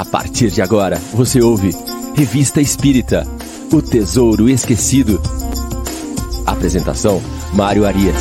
[0.00, 1.72] A partir de agora, você ouve
[2.16, 3.24] Revista Espírita
[3.70, 5.20] O Tesouro Esquecido.
[6.46, 7.20] Apresentação:
[7.54, 8.16] Mário Arias.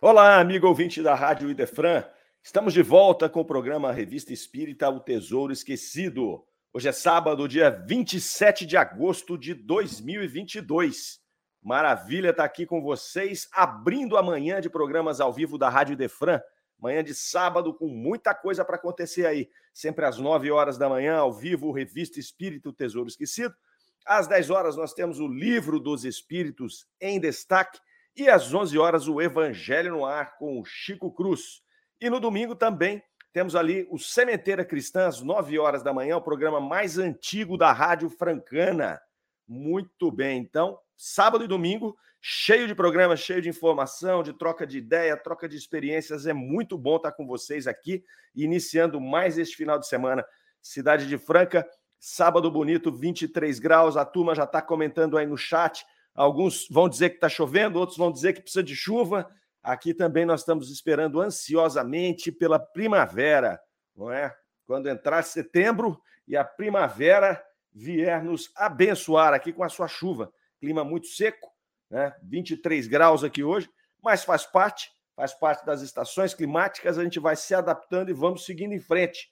[0.00, 2.04] Olá, amigo ouvinte da Rádio Idefran.
[2.40, 6.44] Estamos de volta com o programa Revista Espírita O Tesouro Esquecido.
[6.72, 11.23] Hoje é sábado, dia 27 de agosto de 2022.
[11.64, 16.38] Maravilha estar aqui com vocês, abrindo a manhã de programas ao vivo da Rádio Defran.
[16.78, 19.48] Manhã de sábado com muita coisa para acontecer aí.
[19.72, 23.54] Sempre às 9 horas da manhã, ao vivo, Revista Espírito Tesouro Esquecido.
[24.04, 27.80] Às 10 horas, nós temos o Livro dos Espíritos em destaque.
[28.14, 31.62] E às 11 horas, o Evangelho no Ar com o Chico Cruz.
[31.98, 36.22] E no domingo também temos ali o Sementeira Cristã, às 9 horas da manhã, o
[36.22, 39.00] programa mais antigo da Rádio Francana.
[39.48, 44.78] Muito bem, então, sábado e domingo, cheio de programas, cheio de informação, de troca de
[44.78, 46.26] ideia, troca de experiências.
[46.26, 48.02] É muito bom estar com vocês aqui,
[48.34, 50.24] iniciando mais este final de semana.
[50.62, 51.68] Cidade de Franca,
[52.00, 53.96] sábado bonito, 23 graus.
[53.96, 55.84] A turma já está comentando aí no chat.
[56.14, 59.28] Alguns vão dizer que está chovendo, outros vão dizer que precisa de chuva.
[59.62, 63.60] Aqui também nós estamos esperando ansiosamente pela primavera,
[63.94, 64.34] não é?
[64.66, 70.32] Quando entrar setembro e a primavera vier nos abençoar aqui com a sua chuva
[70.64, 71.52] clima muito seco,
[71.90, 72.14] né?
[72.22, 73.68] 23 graus aqui hoje,
[74.02, 78.46] mas faz parte, faz parte das estações climáticas, a gente vai se adaptando e vamos
[78.46, 79.30] seguindo em frente.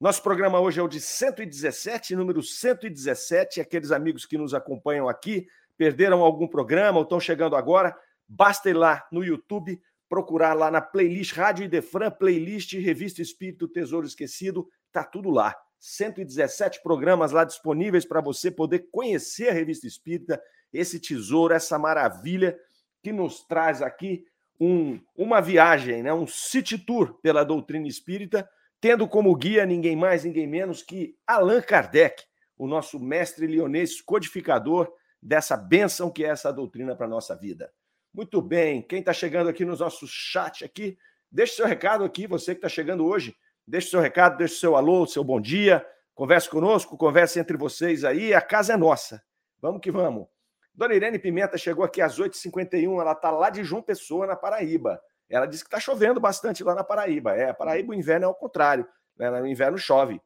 [0.00, 3.60] Nosso programa hoje é o de 117, número 117.
[3.60, 7.94] Aqueles amigos que nos acompanham aqui perderam algum programa ou estão chegando agora,
[8.26, 14.06] basta ir lá no YouTube, procurar lá na playlist Rádio Idefran, playlist Revista Espírito Tesouro
[14.06, 15.54] Esquecido, tá tudo lá.
[15.78, 20.42] 117 programas lá disponíveis para você poder conhecer a Revista Espírita,
[20.74, 22.58] esse tesouro, essa maravilha
[23.02, 24.26] que nos traz aqui
[24.60, 28.48] um, uma viagem, né, um city tour pela doutrina espírita,
[28.80, 32.22] tendo como guia ninguém mais, ninguém menos que Allan Kardec,
[32.56, 37.72] o nosso mestre leonês codificador dessa bênção que é essa doutrina para a nossa vida.
[38.12, 40.96] Muito bem, quem está chegando aqui no nosso chat aqui,
[41.30, 43.34] deixe seu recado aqui, você que está chegando hoje,
[43.66, 45.84] deixe seu recado, deixe seu alô, seu bom dia,
[46.14, 49.22] converse conosco, converse entre vocês aí, a casa é nossa.
[49.60, 50.33] Vamos que vamos.
[50.74, 55.00] Dona Irene Pimenta chegou aqui às 8h51, ela está lá de João Pessoa, na Paraíba.
[55.28, 57.32] Ela disse que está chovendo bastante lá na Paraíba.
[57.34, 58.86] É, Paraíba o inverno é ao contrário,
[59.16, 59.30] né?
[59.30, 60.20] no inverno chove.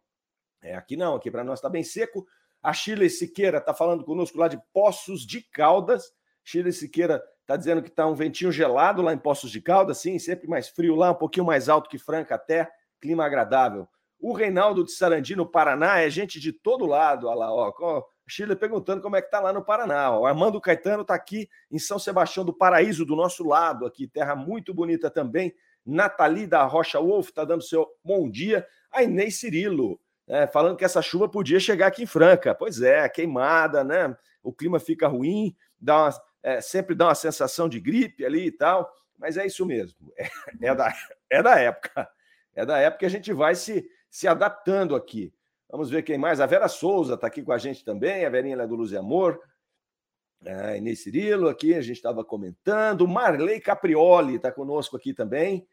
[0.63, 2.27] É, aqui não, aqui para nós está bem seco.
[2.63, 6.11] A Shirley Siqueira está falando conosco lá de Poços de Caldas.
[6.43, 10.19] Shirley Siqueira está dizendo que está um ventinho gelado lá em Poços de Caldas, sim,
[10.19, 12.71] sempre mais frio lá, um pouquinho mais alto que Franca até,
[13.01, 13.87] clima agradável.
[14.19, 17.29] O Reinaldo de Sarandi, no Paraná, é gente de todo lado.
[17.29, 20.19] Olha lá, ó, Chile perguntando como é que tá lá no Paraná.
[20.19, 24.37] O Armando Caetano está aqui em São Sebastião do Paraíso, do nosso lado aqui, terra
[24.37, 25.55] muito bonita também.
[25.85, 28.67] Nathalie da Rocha Wolf está dando seu bom dia.
[28.93, 32.55] A Inês Cirilo, né, falando que essa chuva podia chegar aqui em Franca.
[32.55, 34.15] Pois é, queimada, né?
[34.43, 38.53] O clima fica ruim, dá uma, é, sempre dá uma sensação de gripe ali e
[38.53, 40.13] tal, mas é isso mesmo.
[40.17, 40.29] É,
[40.69, 40.95] é, da,
[41.31, 42.09] é da época.
[42.55, 45.33] É da época que a gente vai se, se adaptando aqui.
[45.71, 46.41] Vamos ver quem mais.
[46.41, 48.25] A Vera Souza está aqui com a gente também.
[48.25, 49.39] A Verinha é do Luz e Amor.
[50.47, 53.07] A Inês Cirilo aqui, a gente estava comentando.
[53.07, 55.67] Marley Caprioli está conosco aqui também.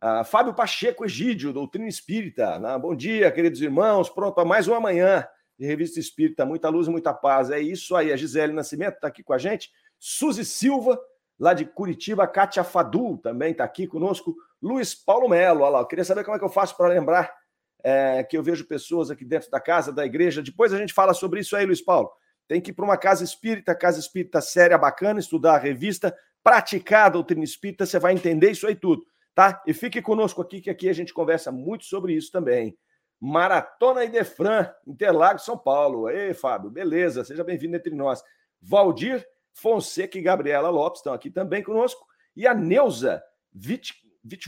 [0.00, 2.56] A Fábio Pacheco Egídio, Doutrina Espírita.
[2.56, 4.08] Ah, bom dia, queridos irmãos.
[4.08, 5.26] Pronto para mais uma manhã
[5.58, 6.44] de Revista Espírita.
[6.44, 7.50] Muita luz e muita paz.
[7.50, 8.12] É isso aí.
[8.12, 9.70] A Gisele Nascimento está aqui com a gente.
[9.98, 11.00] Suzy Silva,
[11.38, 12.26] lá de Curitiba.
[12.28, 14.36] Kátia Fadu também está aqui conosco.
[14.60, 15.62] Luiz Paulo Melo.
[15.62, 17.41] Olha lá, eu queria saber como é que eu faço para lembrar
[17.82, 20.42] é, que eu vejo pessoas aqui dentro da casa, da igreja.
[20.42, 22.10] Depois a gente fala sobre isso aí, Luiz Paulo.
[22.46, 27.06] Tem que ir para uma casa espírita, casa espírita séria, bacana, estudar a revista, praticar
[27.06, 29.04] a doutrina espírita, você vai entender isso aí tudo,
[29.34, 29.62] tá?
[29.66, 32.76] E fique conosco aqui, que aqui a gente conversa muito sobre isso também.
[33.20, 36.10] Maratona Idefran, Interlagos, São Paulo.
[36.10, 38.22] Ei, Fábio, beleza, seja bem-vindo entre nós.
[38.60, 42.04] Valdir Fonseca e Gabriela Lopes estão aqui também conosco.
[42.34, 43.22] E a Neuza
[43.52, 44.38] Vit, de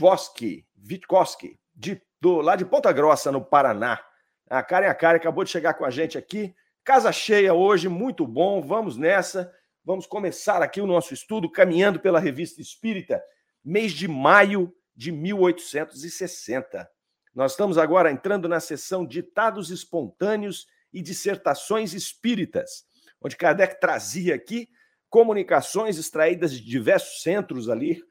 [2.25, 4.03] do, lá de Ponta Grossa, no Paraná.
[4.49, 6.55] A Karen Akari acabou de chegar com a gente aqui.
[6.83, 8.63] Casa cheia hoje, muito bom.
[8.63, 9.53] Vamos nessa.
[9.83, 13.23] Vamos começar aqui o nosso estudo caminhando pela Revista Espírita,
[13.63, 16.89] mês de maio de 1860.
[17.35, 22.85] Nós estamos agora entrando na sessão Ditados Espontâneos e Dissertações Espíritas,
[23.21, 24.67] onde Kardec trazia aqui
[25.11, 28.01] comunicações extraídas de diversos centros ali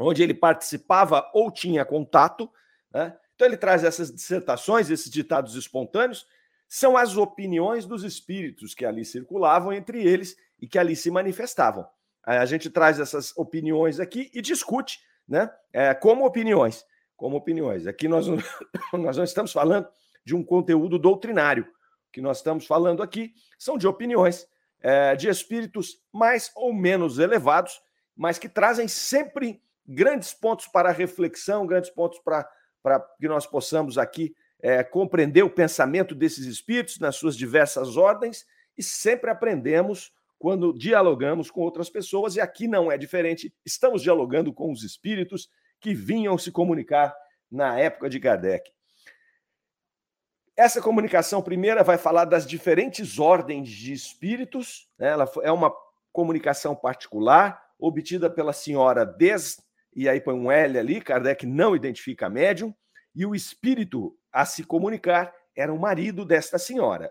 [0.00, 2.50] onde ele participava ou tinha contato.
[2.92, 3.16] Né?
[3.34, 6.26] Então, ele traz essas dissertações, esses ditados espontâneos,
[6.68, 11.86] são as opiniões dos espíritos que ali circulavam entre eles e que ali se manifestavam.
[12.22, 15.00] A gente traz essas opiniões aqui e discute
[15.30, 15.48] né?
[15.72, 16.84] É, como opiniões.
[17.16, 17.86] Como opiniões.
[17.86, 18.26] Aqui nós,
[18.92, 19.86] nós não estamos falando
[20.24, 21.62] de um conteúdo doutrinário.
[21.64, 24.46] O que nós estamos falando aqui são de opiniões
[24.80, 27.80] é, de espíritos mais ou menos elevados,
[28.16, 32.48] mas que trazem sempre grandes pontos para reflexão, grandes pontos para,
[32.82, 38.46] para que nós possamos aqui é, compreender o pensamento desses espíritos nas suas diversas ordens
[38.76, 44.54] e sempre aprendemos quando dialogamos com outras pessoas, e aqui não é diferente, estamos dialogando
[44.54, 47.14] com os espíritos que vinham se comunicar
[47.50, 48.70] na época de Kardec.
[50.56, 55.08] Essa comunicação primeira vai falar das diferentes ordens de espíritos, né?
[55.08, 55.74] ela é uma
[56.10, 59.62] comunicação particular, obtida pela senhora Des,
[59.94, 62.74] e aí põe um L ali, Kardec não identifica médium,
[63.14, 67.10] e o espírito a se comunicar era o marido desta senhora.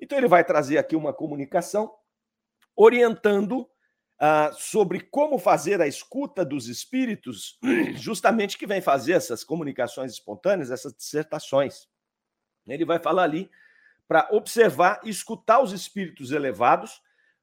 [0.00, 1.92] Então ele vai trazer aqui uma comunicação
[2.76, 7.58] orientando uh, sobre como fazer a escuta dos espíritos,
[7.96, 11.88] justamente que vem fazer essas comunicações espontâneas, essas dissertações.
[12.66, 13.50] Ele vai falar ali
[14.08, 17.00] para observar e escutar os espíritos elevados,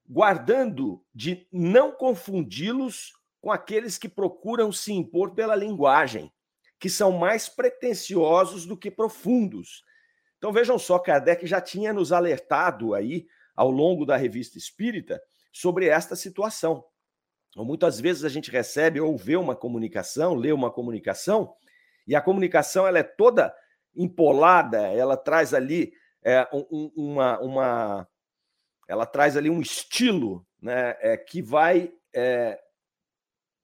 [0.08, 6.32] guardando de não confundi-los com aqueles que procuram se impor pela linguagem,
[6.80, 9.84] que são mais pretensiosos do que profundos.
[10.38, 15.22] Então vejam só, Kardec já tinha nos alertado aí ao longo da revista Espírita
[15.52, 16.86] sobre esta situação.
[17.50, 21.54] Então, muitas vezes a gente recebe ou vê uma comunicação, lê uma comunicação,
[22.08, 23.54] e a comunicação ela é toda
[23.96, 25.92] empolada, ela traz ali
[26.24, 28.08] é, um, uma, uma,
[28.88, 32.60] ela traz ali um estilo né, é, que vai é,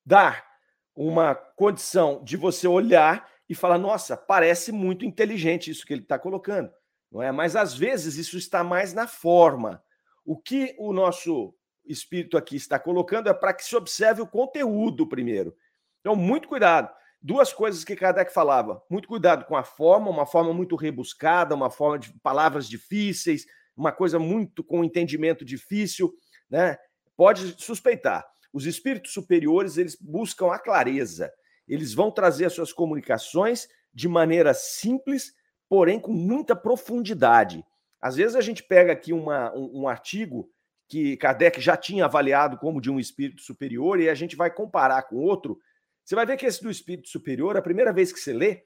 [0.07, 0.48] dar
[0.95, 6.18] uma condição de você olhar e falar, nossa, parece muito inteligente isso que ele está
[6.18, 6.71] colocando,
[7.12, 7.30] não é?
[7.30, 9.83] Mas às vezes isso está mais na forma.
[10.25, 11.54] O que o nosso
[11.86, 15.54] espírito aqui está colocando é para que se observe o conteúdo primeiro.
[16.00, 16.89] Então, muito cuidado.
[17.21, 21.69] Duas coisas que Kardec falava: muito cuidado com a forma, uma forma muito rebuscada, uma
[21.69, 23.45] forma de palavras difíceis,
[23.75, 26.13] uma coisa muito com entendimento difícil,
[26.50, 26.77] né?
[27.18, 28.25] Pode suspeitar.
[28.57, 31.31] Os espíritos superiores, eles buscam a clareza.
[31.68, 35.31] Eles vão trazer as suas comunicações de maneira simples,
[35.69, 37.63] porém com muita profundidade.
[38.01, 40.50] Às vezes a gente pega aqui uma, um, um artigo
[40.88, 45.04] que Kardec já tinha avaliado como de um espírito superior e a gente vai comparar
[45.04, 45.59] com outro,
[46.04, 48.63] você vai ver que esse do espírito superior, a primeira vez que você lê,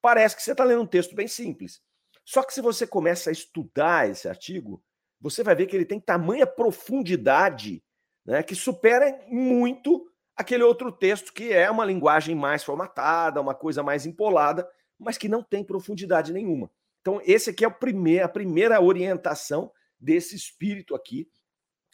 [0.00, 1.82] parece que você está lendo um texto bem simples.
[2.24, 4.80] Só que se você começa a estudar esse artigo,
[5.20, 7.82] você vai ver que ele tem tamanha profundidade
[8.24, 13.82] né, que supera muito aquele outro texto que é uma linguagem mais formatada, uma coisa
[13.82, 16.70] mais empolada, mas que não tem profundidade nenhuma.
[17.00, 21.28] Então, esse aqui é o primeir, a primeira orientação desse espírito aqui,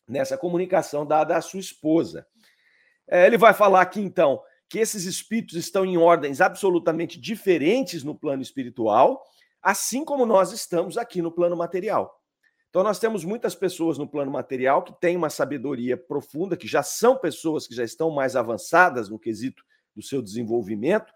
[0.07, 2.27] nessa comunicação dada à sua esposa.
[3.07, 8.15] É, ele vai falar aqui, então, que esses espíritos estão em ordens absolutamente diferentes no
[8.15, 9.23] plano espiritual,
[9.63, 12.18] assim como nós estamos aqui no plano material.
[12.71, 16.83] Então, nós temos muitas pessoas no plano material que têm uma sabedoria profunda, que já
[16.83, 19.63] são pessoas que já estão mais avançadas no quesito
[19.97, 21.13] do seu desenvolvimento,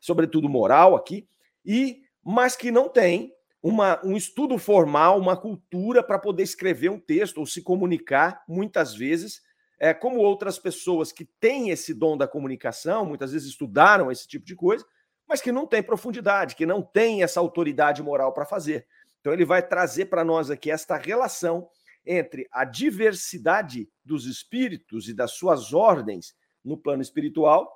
[0.00, 1.28] sobretudo moral aqui,
[1.64, 7.00] e mas que não têm uma, um estudo formal, uma cultura para poder escrever um
[7.00, 9.40] texto ou se comunicar, muitas vezes,
[9.78, 14.44] é, como outras pessoas que têm esse dom da comunicação, muitas vezes estudaram esse tipo
[14.44, 14.84] de coisa,
[15.28, 18.86] mas que não têm profundidade, que não têm essa autoridade moral para fazer.
[19.20, 21.68] Então, ele vai trazer para nós aqui esta relação
[22.06, 26.34] entre a diversidade dos espíritos e das suas ordens
[26.64, 27.70] no plano espiritual,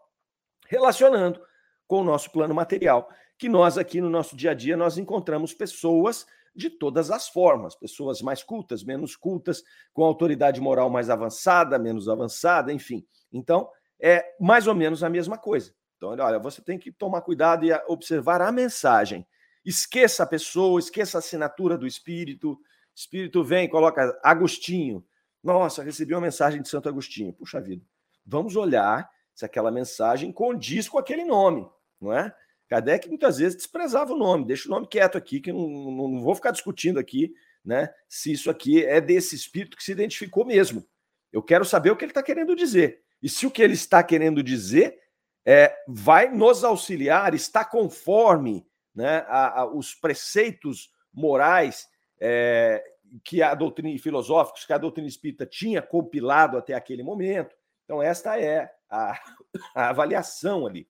[0.67, 1.41] relacionando
[1.87, 5.53] com o nosso plano material, que nós aqui no nosso dia a dia nós encontramos
[5.53, 11.79] pessoas de todas as formas, pessoas mais cultas, menos cultas, com autoridade moral mais avançada,
[11.79, 13.07] menos avançada, enfim.
[13.33, 13.69] Então,
[14.01, 15.75] é mais ou menos a mesma coisa.
[15.97, 19.27] Então, olha, você tem que tomar cuidado e observar a mensagem.
[19.65, 22.59] Esqueça a pessoa, esqueça a assinatura do espírito.
[22.95, 25.05] Espírito vem, coloca Agostinho.
[25.43, 27.33] Nossa, recebi uma mensagem de Santo Agostinho.
[27.33, 27.85] Puxa vida.
[28.25, 31.67] Vamos olhar se aquela mensagem condiz com aquele nome,
[32.01, 32.35] não é?
[32.69, 36.21] Kardec muitas vezes desprezava o nome, deixa o nome quieto aqui, que não, não, não
[36.23, 40.87] vou ficar discutindo aqui né, se isso aqui é desse espírito que se identificou mesmo.
[41.33, 43.03] Eu quero saber o que ele está querendo dizer.
[43.23, 44.99] E se o que ele está querendo dizer
[45.45, 51.89] é, vai nos auxiliar, está conforme né, a, a, os preceitos morais
[52.21, 52.83] é,
[53.25, 57.55] que a doutrina filosóficos que a doutrina espírita tinha compilado até aquele momento.
[57.85, 59.19] Então, esta é a,
[59.75, 60.89] a avaliação ali.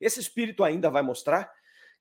[0.00, 1.50] Esse espírito ainda vai mostrar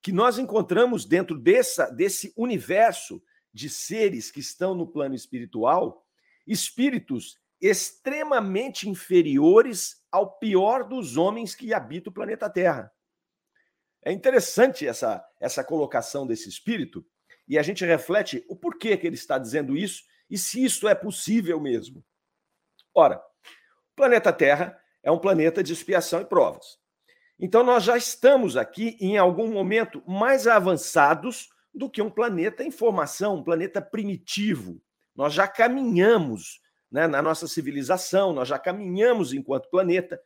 [0.01, 3.23] que nós encontramos dentro dessa, desse universo
[3.53, 6.05] de seres que estão no plano espiritual
[6.45, 12.91] espíritos extremamente inferiores ao pior dos homens que habitam o planeta Terra.
[14.05, 17.05] É interessante essa, essa colocação desse espírito,
[17.47, 20.95] e a gente reflete o porquê que ele está dizendo isso e se isso é
[20.95, 22.03] possível mesmo.
[22.93, 26.77] Ora, o planeta Terra é um planeta de expiação e provas.
[27.39, 32.71] Então, nós já estamos aqui, em algum momento, mais avançados do que um planeta em
[32.71, 34.81] formação, um planeta primitivo.
[35.15, 40.21] Nós já caminhamos né, na nossa civilização, nós já caminhamos enquanto planeta.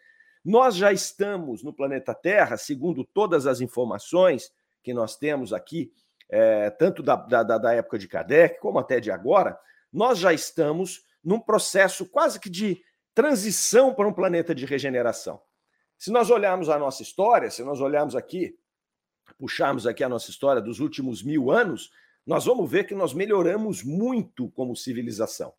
[0.47, 4.49] Nós já estamos no planeta Terra, segundo todas as informações
[4.81, 5.91] que nós temos aqui,
[6.29, 9.59] é, tanto da, da, da época de Kardec como até de agora,
[9.91, 12.81] nós já estamos num processo quase que de
[13.13, 15.41] transição para um planeta de regeneração.
[15.97, 18.57] Se nós olharmos a nossa história, se nós olharmos aqui,
[19.37, 21.91] puxarmos aqui a nossa história dos últimos mil anos,
[22.25, 25.53] nós vamos ver que nós melhoramos muito como civilização.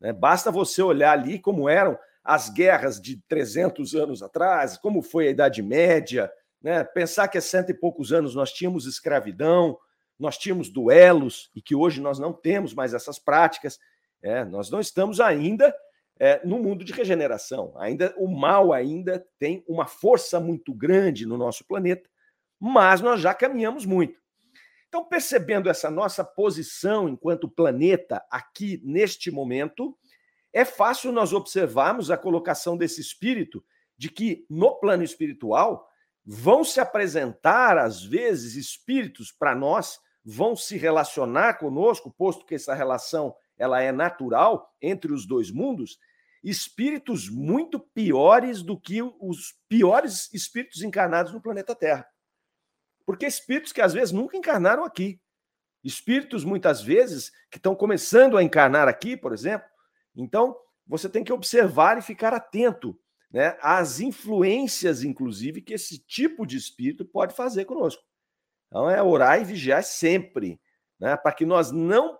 [0.00, 0.12] Né?
[0.12, 5.30] Basta você olhar ali como eram as guerras de 300 anos atrás, como foi a
[5.30, 6.82] Idade Média, né?
[6.82, 9.78] pensar que há cento e poucos anos nós tínhamos escravidão,
[10.18, 13.78] nós tínhamos duelos e que hoje nós não temos mais essas práticas.
[14.22, 15.74] É, nós não estamos ainda
[16.18, 17.74] é, no mundo de regeneração.
[17.76, 22.08] Ainda o mal ainda tem uma força muito grande no nosso planeta,
[22.58, 24.18] mas nós já caminhamos muito.
[24.88, 29.98] Então, percebendo essa nossa posição enquanto planeta aqui neste momento,
[30.54, 33.62] é fácil nós observarmos a colocação desse espírito
[33.98, 35.86] de que no plano espiritual
[36.24, 42.72] vão se apresentar às vezes espíritos para nós, vão se relacionar conosco, posto que essa
[42.72, 45.98] relação ela é natural entre os dois mundos,
[46.42, 52.06] espíritos muito piores do que os piores espíritos encarnados no planeta Terra.
[53.04, 55.20] Porque espíritos que às vezes nunca encarnaram aqui.
[55.82, 59.73] Espíritos, muitas vezes, que estão começando a encarnar aqui, por exemplo.
[60.16, 60.56] Então,
[60.86, 62.98] você tem que observar e ficar atento
[63.30, 68.02] né, às influências, inclusive, que esse tipo de espírito pode fazer conosco.
[68.68, 70.60] Então, é orar e vigiar sempre,
[71.00, 72.18] né, para que nós não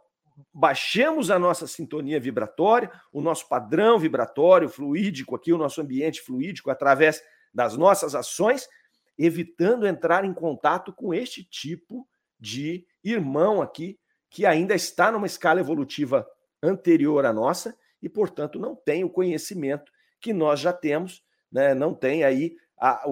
[0.53, 6.71] baixemos a nossa sintonia vibratória, o nosso padrão vibratório fluídico aqui, o nosso ambiente fluídico
[6.71, 7.23] através
[7.53, 8.69] das nossas ações,
[9.17, 12.09] evitando entrar em contato com este tipo
[12.41, 13.99] de irmão aqui
[14.29, 16.27] que ainda está numa escala evolutiva
[16.61, 21.73] anterior à nossa e, portanto, não tem o conhecimento que nós já temos, né?
[21.73, 23.03] não tem aí a,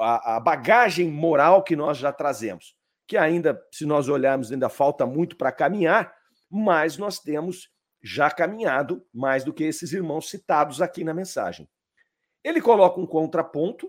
[0.00, 2.74] a, a bagagem moral que nós já trazemos,
[3.06, 6.12] que ainda, se nós olharmos, ainda falta muito para caminhar,
[6.50, 7.70] mas nós temos
[8.02, 11.68] já caminhado mais do que esses irmãos citados aqui na mensagem.
[12.42, 13.88] Ele coloca um contraponto,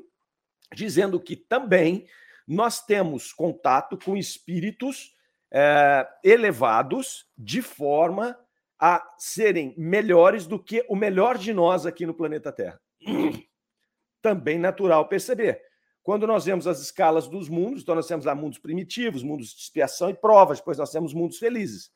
[0.76, 2.06] dizendo que também
[2.48, 5.16] nós temos contato com espíritos
[5.52, 8.38] é, elevados de forma
[8.82, 12.82] a serem melhores do que o melhor de nós aqui no planeta Terra.
[14.24, 15.62] Também natural perceber.
[16.02, 19.62] Quando nós vemos as escalas dos mundos, então nós temos lá mundos primitivos, mundos de
[19.62, 21.92] expiação e provas, depois nós temos mundos felizes.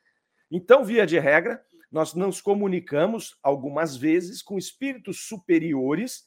[0.52, 1.60] Então, via de regra,
[1.92, 6.24] nós nos comunicamos algumas vezes com espíritos superiores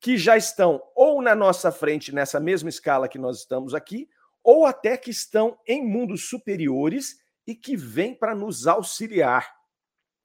[0.00, 4.08] que já estão ou na nossa frente, nessa mesma escala que nós estamos aqui,
[4.42, 9.57] ou até que estão em mundos superiores e que vêm para nos auxiliar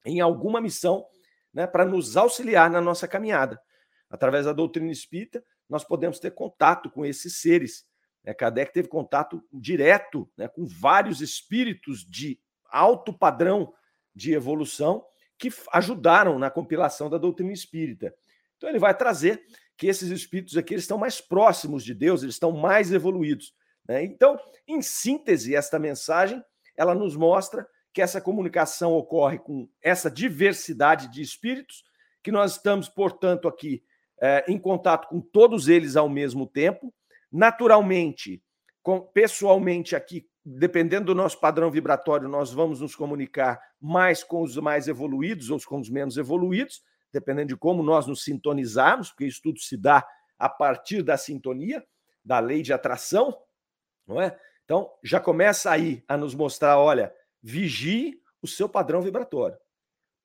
[0.06, 1.06] em alguma missão,
[1.54, 3.62] né, para nos auxiliar na nossa caminhada.
[4.10, 7.86] Através da doutrina espírita, nós podemos ter contato com esses seres.
[8.24, 8.34] Né?
[8.34, 13.74] Kardec teve contato direto né, com vários espíritos de alto padrão
[14.16, 15.04] de evolução
[15.38, 18.14] que ajudaram na compilação da doutrina espírita.
[18.58, 19.44] Então ele vai trazer
[19.76, 23.54] que esses espíritos aqui eles estão mais próximos de Deus, eles estão mais evoluídos.
[23.88, 24.04] Né?
[24.04, 26.44] Então, em síntese, esta mensagem
[26.78, 31.84] ela nos mostra que essa comunicação ocorre com essa diversidade de espíritos,
[32.24, 33.84] que nós estamos, portanto, aqui
[34.22, 36.94] é, em contato com todos eles ao mesmo tempo,
[37.32, 38.42] naturalmente,
[38.82, 44.58] com, pessoalmente aqui dependendo do nosso padrão vibratório, nós vamos nos comunicar mais com os
[44.58, 46.82] mais evoluídos ou com os menos evoluídos,
[47.14, 50.06] dependendo de como nós nos sintonizarmos, porque isso tudo se dá
[50.38, 51.84] a partir da sintonia,
[52.26, 53.34] da lei de atração,
[54.06, 54.38] não é?
[54.66, 59.58] Então, já começa aí a nos mostrar, olha, vigie o seu padrão vibratório,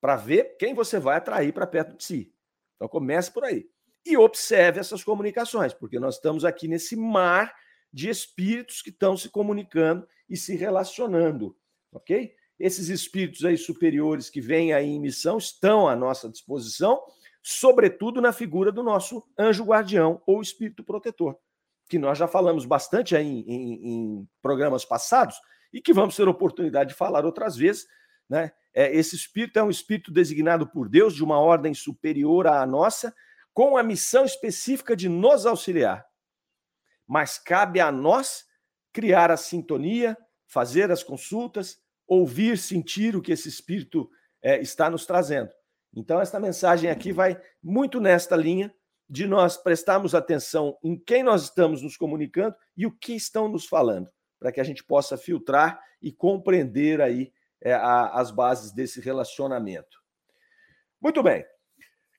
[0.01, 2.33] para ver quem você vai atrair para perto de si.
[2.77, 3.69] Então, comece por aí.
[4.07, 7.53] E observe essas comunicações, porque nós estamos aqui nesse mar
[7.93, 11.57] de espíritos que estão se comunicando e se relacionando,
[11.93, 12.33] ok?
[12.59, 17.01] Esses espíritos aí superiores que vêm aí em missão estão à nossa disposição,
[17.43, 21.37] sobretudo na figura do nosso anjo guardião ou espírito protetor,
[21.89, 25.37] que nós já falamos bastante aí em, em, em programas passados
[25.73, 27.87] e que vamos ter oportunidade de falar outras vezes,
[28.29, 28.53] né?
[28.75, 33.15] É, esse espírito é um espírito designado por Deus de uma ordem superior à nossa,
[33.53, 36.07] com a missão específica de nos auxiliar.
[37.07, 38.45] Mas cabe a nós
[38.93, 44.09] criar a sintonia, fazer as consultas, ouvir, sentir o que esse Espírito
[44.43, 45.51] é, está nos trazendo.
[45.95, 48.73] Então, esta mensagem aqui vai muito nesta linha
[49.09, 53.67] de nós prestarmos atenção em quem nós estamos nos comunicando e o que estão nos
[53.67, 54.09] falando,
[54.39, 59.99] para que a gente possa filtrar e compreender aí é, a, as bases desse relacionamento.
[61.01, 61.45] Muito bem.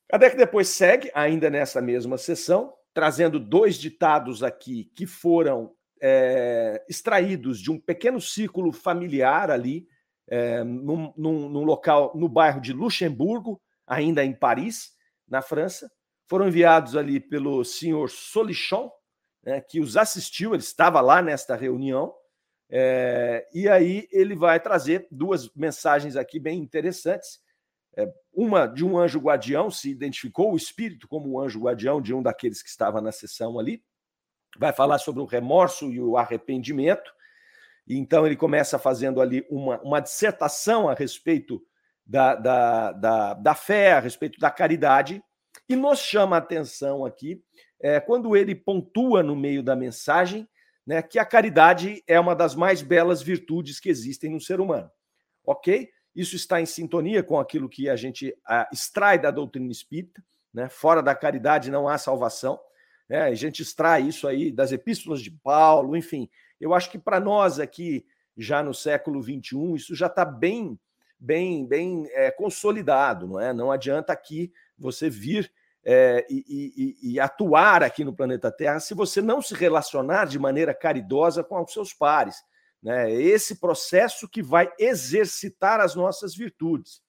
[0.07, 7.59] Kardec depois segue, ainda nessa mesma sessão, trazendo dois ditados aqui que foram é, extraídos
[7.59, 9.87] de um pequeno círculo familiar ali,
[10.27, 14.91] é, num, num, num, local, no bairro de Luxemburgo, ainda em Paris,
[15.27, 15.91] na França.
[16.27, 18.91] Foram enviados ali pelo senhor Solichon,
[19.43, 22.13] né, que os assistiu, ele estava lá nesta reunião,
[22.69, 27.39] é, e aí ele vai trazer duas mensagens aqui bem interessantes.
[27.97, 32.13] É, uma de um anjo guardião, se identificou o espírito como o anjo guardião de
[32.13, 33.83] um daqueles que estava na sessão ali.
[34.57, 37.11] Vai falar sobre o remorso e o arrependimento.
[37.87, 41.59] Então ele começa fazendo ali uma, uma dissertação a respeito
[42.05, 45.23] da, da, da, da fé, a respeito da caridade,
[45.67, 47.43] e nos chama a atenção aqui
[47.81, 50.47] é, quando ele pontua no meio da mensagem
[50.85, 54.89] né, que a caridade é uma das mais belas virtudes que existem no ser humano.
[55.45, 55.89] Ok?
[56.15, 60.23] Isso está em sintonia com aquilo que a gente a, extrai da doutrina espírita.
[60.53, 60.67] Né?
[60.67, 62.59] Fora da caridade não há salvação.
[63.07, 63.21] Né?
[63.21, 66.29] A gente extrai isso aí das epístolas de Paulo, enfim.
[66.59, 68.05] Eu acho que para nós aqui,
[68.35, 70.77] já no século XXI, isso já está bem,
[71.19, 73.53] bem, bem é, consolidado, não é?
[73.53, 75.51] Não adianta aqui você vir
[75.85, 80.37] é, e, e, e, atuar aqui no planeta Terra se você não se relacionar de
[80.37, 82.35] maneira caridosa com os seus pares.
[82.83, 83.11] Né?
[83.11, 87.01] É esse processo que vai exercitar as nossas virtudes.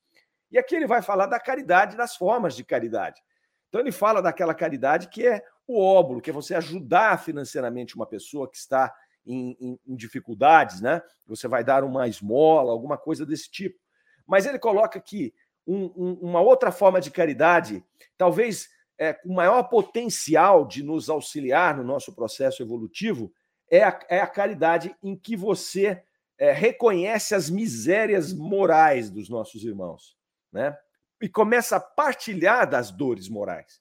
[0.50, 3.20] E aqui ele vai falar da caridade, das formas de caridade.
[3.68, 8.06] Então ele fala daquela caridade que é o óbolo, que é você ajudar financeiramente uma
[8.06, 8.92] pessoa que está
[9.24, 11.00] em, em, em dificuldades, né?
[11.26, 13.78] Você vai dar uma esmola, alguma coisa desse tipo.
[14.26, 15.32] Mas ele coloca que
[15.66, 17.84] um, um, uma outra forma de caridade,
[18.16, 18.68] talvez
[18.98, 23.32] é, com maior potencial de nos auxiliar no nosso processo evolutivo,
[23.70, 26.02] é a, é a caridade em que você
[26.38, 30.16] é, reconhece as misérias morais dos nossos irmãos,
[30.52, 30.76] né?
[31.22, 33.80] E começa a partilhar das dores morais.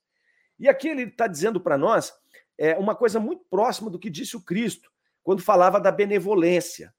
[0.59, 2.13] E aqui ele está dizendo para nós
[2.57, 4.91] é, uma coisa muito próxima do que disse o Cristo,
[5.23, 6.93] quando falava da benevolência.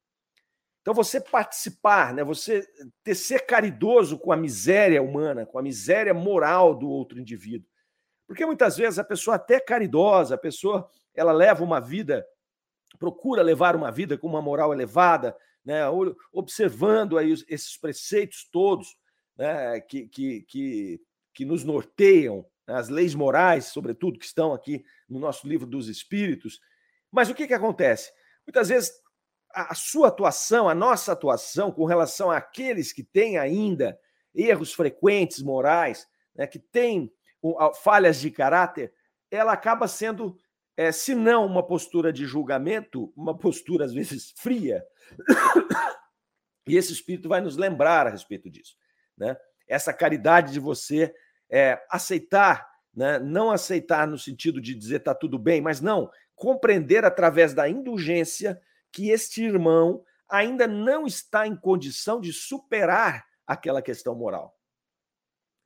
[0.81, 2.67] Então, você participar, né, você
[3.05, 7.69] ter, ser caridoso com a miséria humana, com a miséria moral do outro indivíduo.
[8.27, 12.27] Porque muitas vezes a pessoa até é caridosa, a pessoa ela leva uma vida,
[12.99, 15.83] procura levar uma vida com uma moral elevada, né,
[16.33, 18.97] observando aí esses preceitos todos
[19.37, 21.01] né, que, que, que,
[21.35, 25.89] que nos norteiam, né, as leis morais, sobretudo, que estão aqui no nosso livro dos
[25.89, 26.59] Espíritos.
[27.11, 28.11] Mas o que, que acontece?
[28.47, 28.93] Muitas vezes
[29.53, 33.99] a sua atuação, a nossa atuação com relação àqueles que têm ainda
[34.35, 37.13] erros frequentes morais, né, que têm
[37.83, 38.93] falhas de caráter,
[39.31, 40.37] ela acaba sendo,
[40.77, 44.85] é, se não uma postura de julgamento, uma postura às vezes fria.
[46.69, 48.77] E esse espírito vai nos lembrar a respeito disso.
[49.17, 49.37] Né?
[49.67, 51.13] Essa caridade de você
[51.51, 53.19] é, aceitar, né?
[53.19, 58.61] não aceitar no sentido de dizer está tudo bem, mas não, compreender através da indulgência
[58.93, 64.57] que este irmão ainda não está em condição de superar aquela questão moral.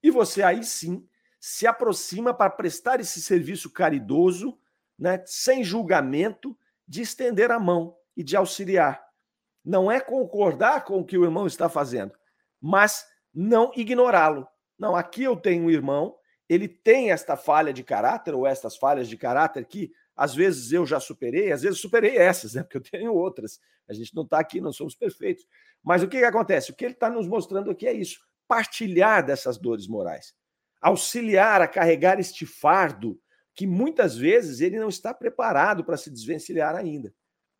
[0.03, 1.07] E você aí sim
[1.39, 4.59] se aproxima para prestar esse serviço caridoso,
[4.99, 6.57] né, sem julgamento,
[6.89, 9.05] de estender a mão e de auxiliar.
[9.65, 12.13] Não é concordar com o que o irmão está fazendo,
[12.61, 14.47] mas não ignorá-lo.
[14.79, 16.17] Não, aqui eu tenho um irmão,
[16.49, 20.87] ele tem esta falha de caráter ou estas falhas de caráter que às vezes eu
[20.87, 22.63] já superei, às vezes superei essas, né?
[22.63, 23.61] Porque eu tenho outras.
[23.89, 25.47] A gente não está aqui, não somos perfeitos.
[25.83, 26.71] Mas o que, que acontece?
[26.71, 30.35] O que ele está nos mostrando aqui é isso: partilhar dessas dores morais,
[30.81, 33.21] auxiliar a carregar este fardo
[33.55, 37.15] que muitas vezes ele não está preparado para se desvencilhar ainda.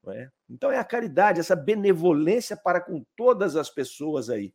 [0.09, 0.29] É?
[0.51, 4.53] Então é a caridade, essa benevolência para com todas as pessoas aí.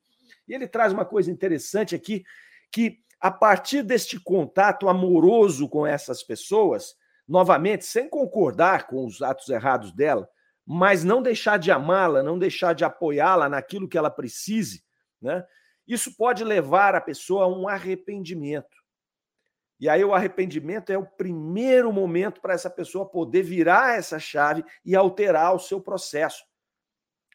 [0.48, 2.24] E ele traz uma coisa interessante aqui,
[2.72, 6.96] que a partir deste contato amoroso com essas pessoas,
[7.30, 10.28] novamente, sem concordar com os atos errados dela,
[10.66, 14.84] mas não deixar de amá-la, não deixar de apoiá-la naquilo que ela precise,
[15.22, 15.46] né?
[15.88, 18.78] Isso pode levar a pessoa a um arrependimento.
[19.80, 24.64] E aí o arrependimento é o primeiro momento para essa pessoa poder virar essa chave
[24.84, 26.44] e alterar o seu processo,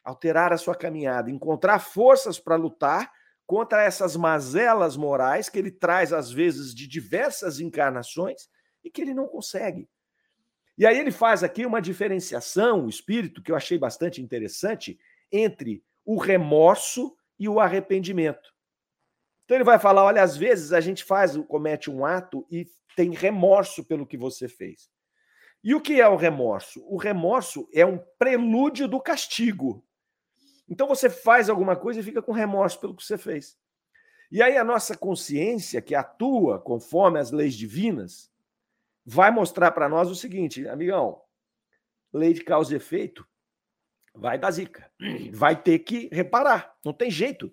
[0.03, 3.11] alterar a sua caminhada, encontrar forças para lutar
[3.45, 8.47] contra essas mazelas morais que ele traz, às vezes, de diversas encarnações
[8.85, 9.89] e que ele não consegue.
[10.77, 14.99] E aí ele faz aqui uma diferenciação, o espírito, que eu achei bastante interessante,
[15.31, 18.53] entre o remorso e o arrependimento.
[19.43, 23.11] Então ele vai falar: olha, às vezes a gente faz, comete um ato e tem
[23.11, 24.89] remorso pelo que você fez.
[25.63, 26.85] E o que é o remorso?
[26.87, 29.83] O remorso é um prelúdio do castigo.
[30.69, 33.57] Então você faz alguma coisa e fica com remorso pelo que você fez.
[34.31, 38.31] E aí a nossa consciência, que atua conforme as leis divinas,
[39.05, 41.21] vai mostrar para nós o seguinte, amigão,
[42.11, 43.25] lei de causa e efeito
[44.15, 44.89] vai dar zica.
[45.31, 47.51] Vai ter que reparar, não tem jeito.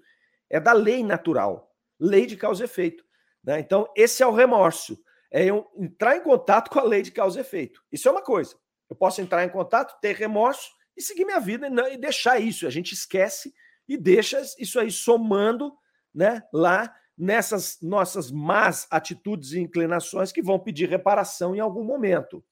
[0.48, 3.04] É da lei natural, lei de causa e efeito.
[3.42, 3.58] Né?
[3.60, 4.98] Então, esse é o remorso.
[5.30, 7.82] É eu entrar em contato com a lei de causa e efeito.
[7.90, 8.54] Isso é uma coisa.
[8.88, 12.66] Eu posso entrar em contato, ter remorso e seguir minha vida e deixar isso.
[12.66, 13.52] A gente esquece
[13.88, 15.72] e deixa isso aí somando
[16.14, 22.44] né, lá nessas nossas más atitudes e inclinações que vão pedir reparação em algum momento.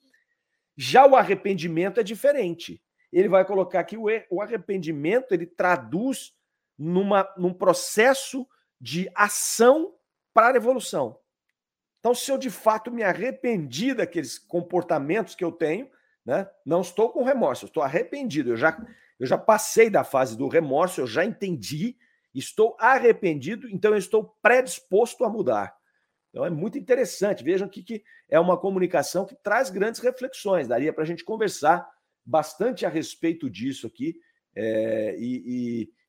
[0.76, 2.82] Já o arrependimento é diferente.
[3.12, 6.32] Ele vai colocar aqui o arrependimento, ele traduz
[6.78, 8.46] numa, num processo
[8.80, 9.94] de ação
[10.32, 11.18] para a evolução.
[11.98, 15.90] Então, se eu de fato me arrependi daqueles comportamentos que eu tenho,
[16.24, 18.50] né, não estou com remorso, estou arrependido.
[18.50, 18.80] Eu já,
[19.18, 21.96] eu já passei da fase do remorso, eu já entendi
[22.34, 25.74] Estou arrependido, então eu estou predisposto a mudar.
[26.30, 27.42] Então é muito interessante.
[27.42, 30.68] Vejam que, que é uma comunicação que traz grandes reflexões.
[30.68, 31.88] Daria para a gente conversar
[32.24, 34.14] bastante a respeito disso aqui
[34.54, 35.42] é, e,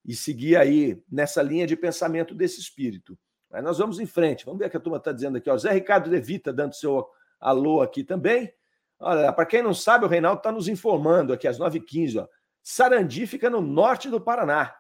[0.05, 3.17] e, e, seguir aí nessa linha de pensamento desse espírito.
[3.49, 4.45] Mas nós vamos em frente.
[4.45, 5.49] Vamos ver o que a turma está dizendo aqui.
[5.49, 5.57] Ó.
[5.57, 7.07] Zé Ricardo Levita dando seu
[7.39, 8.53] alô aqui também.
[8.99, 12.27] Olha, para quem não sabe, o Reinaldo está nos informando aqui às 9h15.
[12.61, 14.75] Sarandi fica no norte do Paraná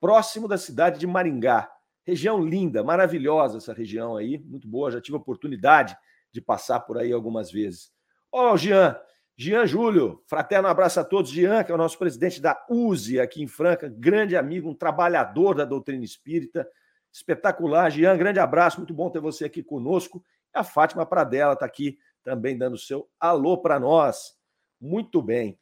[0.00, 1.70] próximo da cidade de Maringá.
[2.04, 4.90] Região linda, maravilhosa essa região aí, muito boa.
[4.90, 5.96] Já tive a oportunidade
[6.32, 7.90] de passar por aí algumas vezes.
[8.30, 8.96] Ó, oh, Jean,
[9.36, 11.30] Jean Júlio, fraterno abraço a todos.
[11.30, 15.54] Jean, que é o nosso presidente da USE aqui em Franca, grande amigo, um trabalhador
[15.54, 16.68] da doutrina espírita,
[17.12, 17.90] espetacular.
[17.90, 20.24] Jean, grande abraço, muito bom ter você aqui conosco.
[20.54, 24.36] A Fátima Pradella está aqui também dando seu alô para nós.
[24.80, 25.58] Muito bem.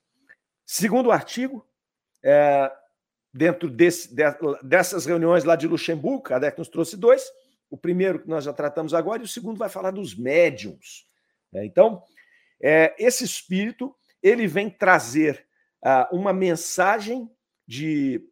[0.65, 1.67] Segundo o artigo,
[2.23, 2.73] é,
[3.35, 4.15] dentro desse,
[4.63, 7.29] dessas reuniões lá de Luxemburgo, Kardec nos trouxe dois.
[7.69, 11.05] O primeiro que nós já tratamos agora, e o segundo vai falar dos médiums.
[11.53, 11.67] Né?
[11.67, 12.01] Então,
[12.63, 15.45] é, esse espírito ele vem trazer
[15.85, 17.29] uh, uma mensagem
[17.67, 18.23] de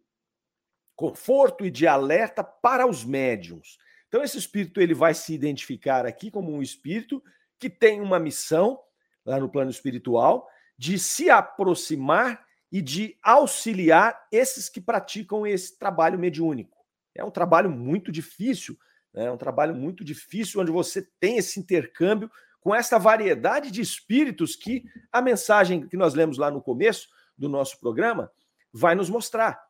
[0.95, 3.79] conforto e de alerta para os médiums.
[4.07, 7.23] Então, esse espírito ele vai se identificar aqui como um espírito
[7.59, 8.81] que tem uma missão
[9.25, 16.18] lá no plano espiritual de se aproximar e de auxiliar esses que praticam esse trabalho
[16.18, 16.78] mediúnico.
[17.14, 18.78] É um trabalho muito difícil,
[19.12, 19.26] né?
[19.26, 22.30] é um trabalho muito difícil onde você tem esse intercâmbio
[22.61, 27.48] com essa variedade de espíritos que a mensagem que nós lemos lá no começo do
[27.48, 28.32] nosso programa
[28.72, 29.62] vai nos mostrar.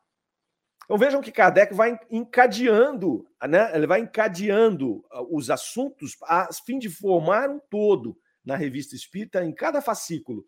[0.85, 3.75] Então vejam que Kardec vai encadeando, né?
[3.75, 9.43] ele vai encadeando ah, os assuntos a fim de formar um todo na revista espírita
[9.43, 10.45] em cada fascículo.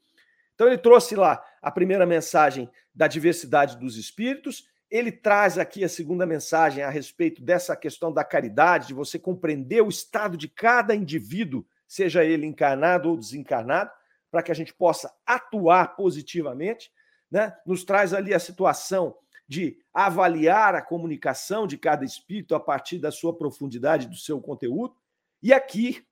[0.55, 5.89] Então ele trouxe lá a primeira mensagem da diversidade dos espíritos, ele traz aqui a
[5.89, 10.95] segunda mensagem a respeito dessa questão da caridade, de você compreender o estado de cada
[10.95, 13.91] indivíduo, seja ele encarnado ou desencarnado,
[14.31, 16.91] para que a gente possa atuar positivamente.
[17.29, 17.53] Né?
[17.65, 23.11] Nos traz ali a situação de avaliar a comunicação de cada espírito a partir da
[23.11, 24.95] sua profundidade, do seu conteúdo.
[25.41, 26.05] E aqui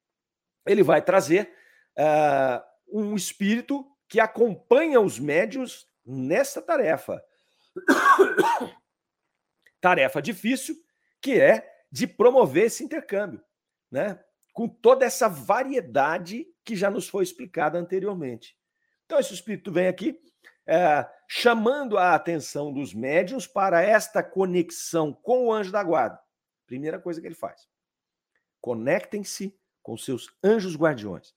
[0.65, 1.51] ele vai trazer
[1.97, 7.19] uh, um espírito que acompanha os médios nessa tarefa.
[9.81, 10.75] tarefa difícil,
[11.19, 13.43] que é de promover esse intercâmbio,
[13.89, 14.23] né?
[14.53, 18.55] Com toda essa variedade que já nos foi explicada anteriormente.
[19.07, 20.21] Então, esse espírito vem aqui
[20.67, 26.21] é, chamando a atenção dos médios para esta conexão com o anjo da guarda.
[26.67, 27.67] Primeira coisa que ele faz:
[28.61, 31.33] conectem-se com seus anjos guardiões.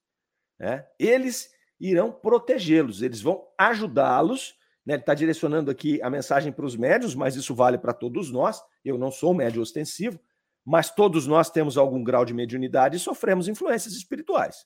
[0.59, 0.87] Né?
[0.99, 4.55] Eles irão protegê-los, eles vão ajudá-los.
[4.85, 4.95] Né?
[4.95, 8.61] Ele está direcionando aqui a mensagem para os médios, mas isso vale para todos nós.
[8.83, 10.19] Eu não sou médio ostensivo,
[10.65, 14.65] mas todos nós temos algum grau de mediunidade e sofremos influências espirituais.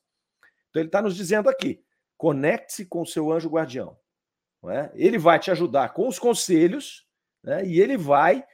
[0.70, 1.84] Então ele está nos dizendo aqui:
[2.18, 3.98] conecte-se com o seu anjo guardião.
[4.70, 4.92] É?
[4.94, 7.08] Ele vai te ajudar com os conselhos
[7.44, 7.66] né?
[7.66, 8.46] e ele vai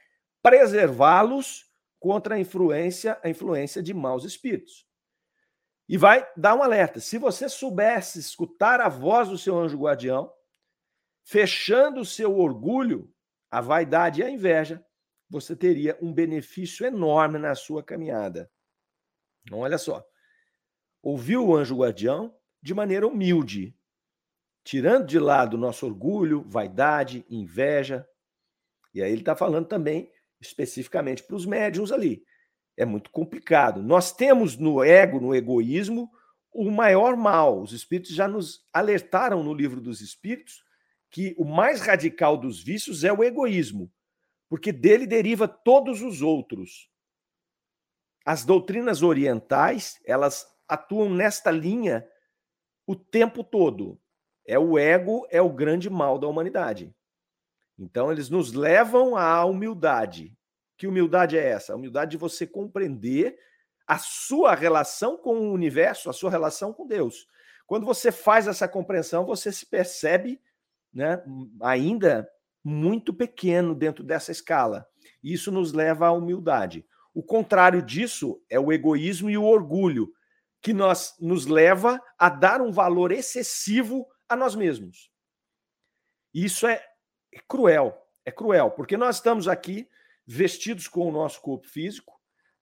[0.42, 1.68] preservá-los
[2.00, 4.87] contra a influência, a influência de maus espíritos.
[5.88, 7.00] E vai dar um alerta.
[7.00, 10.30] Se você soubesse escutar a voz do seu anjo guardião,
[11.24, 13.12] fechando o seu orgulho,
[13.50, 14.84] a vaidade e a inveja,
[15.30, 18.50] você teria um benefício enorme na sua caminhada.
[19.42, 20.06] Então, olha só.
[21.02, 23.74] Ouviu o anjo guardião de maneira humilde,
[24.64, 28.06] tirando de lado nosso orgulho, vaidade, inveja.
[28.92, 32.22] E aí ele está falando também especificamente para os médiums ali.
[32.78, 33.82] É muito complicado.
[33.82, 36.08] Nós temos no ego, no egoísmo,
[36.52, 37.60] o maior mal.
[37.60, 40.62] Os espíritos já nos alertaram no livro dos espíritos
[41.10, 43.92] que o mais radical dos vícios é o egoísmo,
[44.48, 46.88] porque dele deriva todos os outros.
[48.24, 52.08] As doutrinas orientais, elas atuam nesta linha
[52.86, 54.00] o tempo todo.
[54.46, 56.94] É o ego, é o grande mal da humanidade.
[57.76, 60.37] Então, eles nos levam à humildade.
[60.78, 61.72] Que humildade é essa?
[61.72, 63.36] A humildade de você compreender
[63.86, 67.26] a sua relação com o universo, a sua relação com Deus.
[67.66, 70.40] Quando você faz essa compreensão, você se percebe
[70.94, 71.22] né,
[71.60, 72.28] ainda
[72.62, 74.86] muito pequeno dentro dessa escala.
[75.22, 76.86] Isso nos leva à humildade.
[77.12, 80.12] O contrário disso é o egoísmo e o orgulho,
[80.60, 85.10] que nós, nos leva a dar um valor excessivo a nós mesmos.
[86.32, 86.84] Isso é
[87.48, 89.88] cruel, é cruel, porque nós estamos aqui
[90.28, 92.12] vestidos com o nosso corpo físico,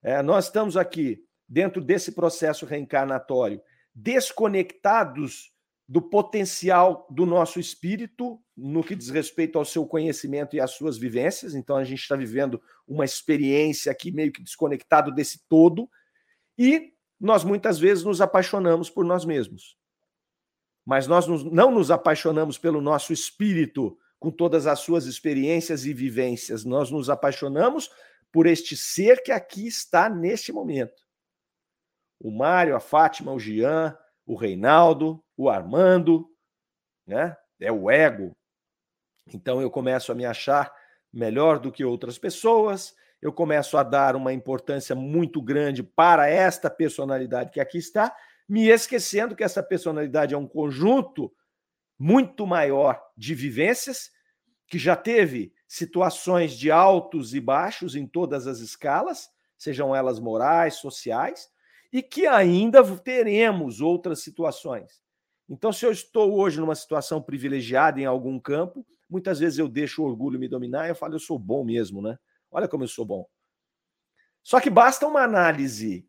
[0.01, 3.61] é, nós estamos aqui dentro desse processo reencarnatório,
[3.93, 5.53] desconectados
[5.89, 10.97] do potencial do nosso espírito no que diz respeito ao seu conhecimento e às suas
[10.97, 11.55] vivências.
[11.55, 15.89] Então a gente está vivendo uma experiência aqui meio que desconectado desse todo
[16.59, 19.77] e nós muitas vezes nos apaixonamos por nós mesmos.
[20.85, 26.65] Mas nós não nos apaixonamos pelo nosso espírito com todas as suas experiências e vivências.
[26.65, 27.91] Nós nos apaixonamos
[28.33, 31.05] por este ser que aqui está neste momento.
[32.19, 36.29] O Mário, a Fátima, o Jean, o Reinaldo, o Armando,
[37.07, 37.37] né?
[37.61, 38.37] É o ego.
[39.33, 40.73] Então eu começo a me achar
[41.13, 46.69] melhor do que outras pessoas, eu começo a dar uma importância muito grande para esta
[46.69, 48.15] personalidade que aqui está,
[48.49, 51.33] me esquecendo que essa personalidade é um conjunto
[51.99, 54.11] muito maior de vivências,
[54.67, 60.75] que já teve situações de altos e baixos em todas as escalas, sejam elas morais,
[60.75, 61.49] sociais,
[61.93, 65.01] e que ainda teremos outras situações.
[65.49, 70.03] Então, se eu estou hoje numa situação privilegiada em algum campo, muitas vezes eu deixo
[70.03, 72.19] o orgulho me dominar e eu falo, eu sou bom mesmo, né?
[72.51, 73.27] Olha como eu sou bom.
[74.43, 76.09] Só que basta uma análise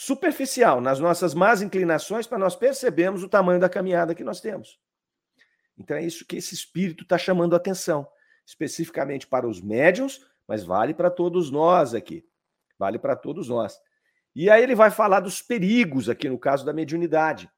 [0.00, 4.78] superficial nas nossas más inclinações para nós percebermos o tamanho da caminhada que nós temos.
[5.76, 8.08] Então é isso que esse espírito está chamando a atenção,
[8.46, 12.24] especificamente para os médiums, mas vale para todos nós aqui.
[12.78, 13.76] Vale para todos nós.
[14.36, 17.50] E aí ele vai falar dos perigos aqui no caso da mediunidade.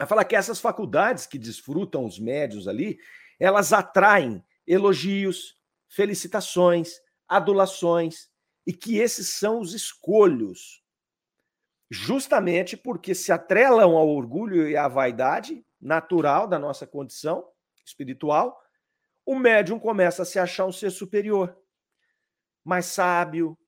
[0.00, 2.98] Vai falar que essas faculdades que desfrutam os médios ali,
[3.38, 5.54] elas atraem elogios,
[5.88, 6.94] felicitações,
[7.28, 8.28] adulações,
[8.66, 10.81] e que esses são os escolhos.
[11.94, 17.46] Justamente porque se atrelam ao orgulho e à vaidade natural da nossa condição
[17.84, 18.58] espiritual,
[19.26, 21.54] o médium começa a se achar um ser superior,
[22.64, 23.58] mais sábio,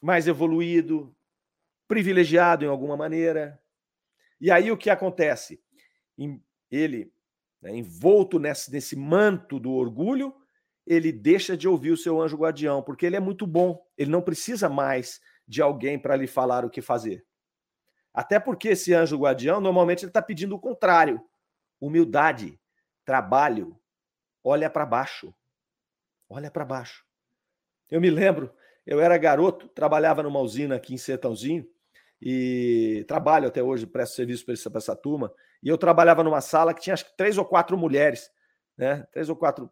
[0.00, 1.14] mais evoluído,
[1.86, 3.56] privilegiado em alguma maneira.
[4.40, 5.62] E aí o que acontece?
[6.68, 7.14] Ele,
[7.60, 10.34] né, envolto nesse, nesse manto do orgulho,
[10.84, 14.22] ele deixa de ouvir o seu anjo guardião, porque ele é muito bom, ele não
[14.22, 17.24] precisa mais de alguém para lhe falar o que fazer.
[18.12, 21.20] Até porque esse anjo guardião, normalmente, ele está pedindo o contrário:
[21.80, 22.60] humildade,
[23.04, 23.78] trabalho,
[24.44, 25.34] olha para baixo.
[26.28, 27.04] Olha para baixo.
[27.90, 28.54] Eu me lembro,
[28.86, 31.66] eu era garoto, trabalhava numa usina aqui em Sertãozinho,
[32.20, 35.32] e trabalho até hoje, presto serviço para essa, essa turma.
[35.62, 38.30] E eu trabalhava numa sala que tinha acho que três ou quatro mulheres,
[38.76, 39.04] né?
[39.12, 39.70] Três ou quatro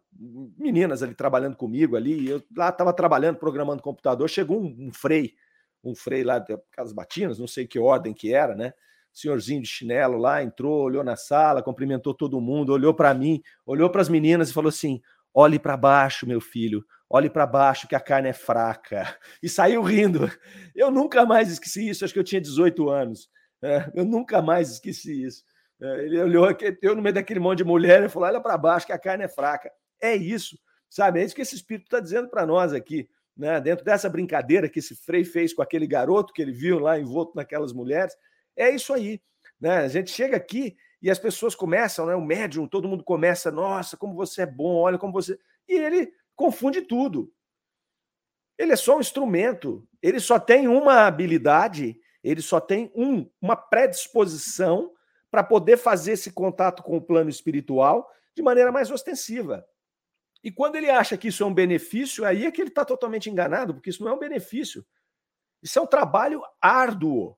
[0.57, 2.29] meninas ali trabalhando comigo ali.
[2.29, 4.29] eu lá estava trabalhando, programando computador.
[4.29, 5.33] Chegou um, um frei,
[5.83, 8.73] um frei lá de Casas Batinas, não sei que ordem que era, né?
[9.13, 13.89] Senhorzinho de chinelo lá, entrou, olhou na sala, cumprimentou todo mundo, olhou para mim, olhou
[13.89, 15.01] para as meninas e falou assim:
[15.33, 19.17] olhe para baixo, meu filho, olhe para baixo que a carne é fraca.
[19.43, 20.31] E saiu rindo.
[20.73, 23.29] Eu nunca mais esqueci isso, acho que eu tinha 18 anos.
[23.61, 25.43] É, eu nunca mais esqueci isso.
[25.81, 26.47] É, ele olhou,
[26.81, 29.25] eu no meio daquele monte de mulher, e falou: olha para baixo que a carne
[29.25, 29.69] é fraca.
[30.01, 30.57] É isso,
[30.89, 31.19] sabe?
[31.19, 33.09] É isso que esse espírito está dizendo para nós aqui.
[33.35, 33.59] Né?
[33.61, 37.35] Dentro dessa brincadeira que esse Frei fez com aquele garoto que ele viu lá envolto
[37.35, 38.15] naquelas mulheres,
[38.55, 39.21] é isso aí.
[39.59, 39.77] Né?
[39.77, 42.15] A gente chega aqui e as pessoas começam, né?
[42.15, 45.37] O médium, todo mundo começa, nossa, como você é bom, olha como você.
[45.67, 47.31] E ele confunde tudo.
[48.57, 53.55] Ele é só um instrumento, ele só tem uma habilidade, ele só tem um, uma
[53.55, 54.91] predisposição
[55.31, 59.65] para poder fazer esse contato com o plano espiritual de maneira mais ostensiva.
[60.43, 63.29] E quando ele acha que isso é um benefício, aí é que ele está totalmente
[63.29, 64.85] enganado, porque isso não é um benefício.
[65.61, 67.37] Isso é um trabalho árduo,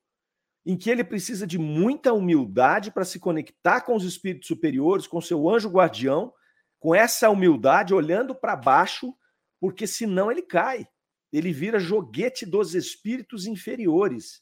[0.66, 5.20] em que ele precisa de muita humildade para se conectar com os espíritos superiores, com
[5.20, 6.34] seu anjo guardião,
[6.80, 9.13] com essa humildade, olhando para baixo,
[9.60, 10.88] porque senão ele cai.
[11.32, 14.42] Ele vira joguete dos espíritos inferiores.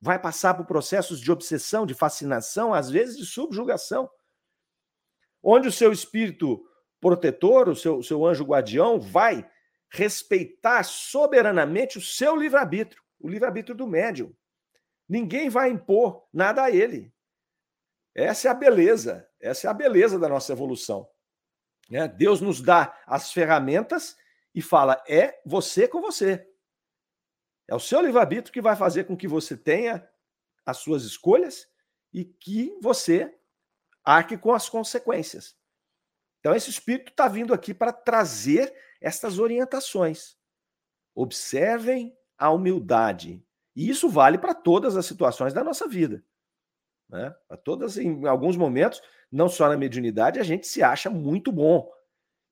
[0.00, 4.08] Vai passar por processos de obsessão, de fascinação, às vezes de subjugação.
[5.42, 6.62] Onde o seu espírito
[7.00, 9.48] protetor, o seu, seu anjo guardião, vai
[9.88, 14.34] respeitar soberanamente o seu livre-arbítrio, o livre-arbítrio do médium.
[15.08, 17.12] Ninguém vai impor nada a ele.
[18.14, 21.08] Essa é a beleza, essa é a beleza da nossa evolução.
[21.90, 24.16] É, Deus nos dá as ferramentas
[24.54, 26.48] e fala: é você com você.
[27.68, 30.08] É o seu livre-arbítrio que vai fazer com que você tenha
[30.64, 31.68] as suas escolhas
[32.12, 33.36] e que você
[34.04, 35.56] arque com as consequências.
[36.46, 40.36] Então, esse espírito está vindo aqui para trazer estas orientações.
[41.12, 43.44] Observem a humildade.
[43.74, 46.24] E isso vale para todas as situações da nossa vida.
[47.08, 47.34] Né?
[47.48, 51.90] Para todas, em alguns momentos, não só na mediunidade, a gente se acha muito bom.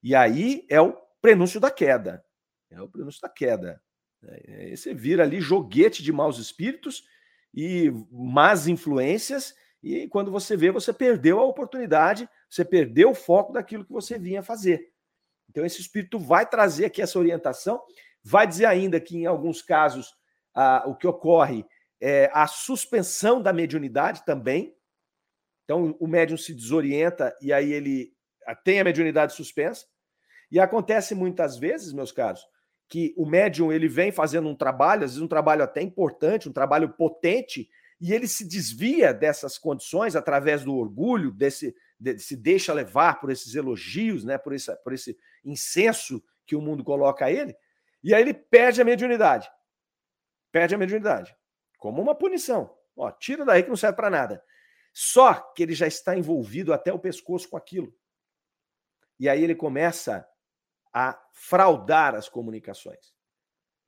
[0.03, 2.27] E aí é o prenúncio da queda.
[2.73, 3.81] É o prenúncio da queda.
[4.25, 7.05] É, é, você vira ali joguete de maus espíritos
[7.55, 9.55] e más influências,
[9.85, 14.17] e quando você vê, você perdeu a oportunidade você perdeu o foco daquilo que você
[14.17, 14.93] vinha fazer.
[15.51, 17.83] Então, esse espírito vai trazer aqui essa orientação,
[18.23, 20.15] vai dizer ainda que, em alguns casos,
[20.55, 21.67] ah, o que ocorre
[22.01, 24.77] é a suspensão da mediunidade também.
[25.65, 28.13] Então, o médium se desorienta e aí ele
[28.63, 29.85] tem a mediunidade suspensa.
[30.51, 32.47] E acontece muitas vezes, meus caros,
[32.89, 36.53] que o médium ele vem fazendo um trabalho, às vezes um trabalho até importante, um
[36.53, 37.69] trabalho potente,
[38.01, 41.75] e ele se desvia dessas condições através do orgulho, desse,
[42.19, 46.85] se deixa levar por esses elogios, né, por, esse, por esse incenso que o mundo
[46.85, 47.57] coloca a ele,
[48.03, 49.51] e aí ele perde a mediunidade.
[50.53, 51.35] Perde a mediunidade.
[51.79, 52.77] Como uma punição.
[52.97, 54.45] Ó, tira daí que não serve para nada.
[54.93, 57.93] Só que ele já está envolvido até o pescoço com aquilo.
[59.19, 60.27] E aí ele começa
[60.93, 63.13] a fraudar as comunicações.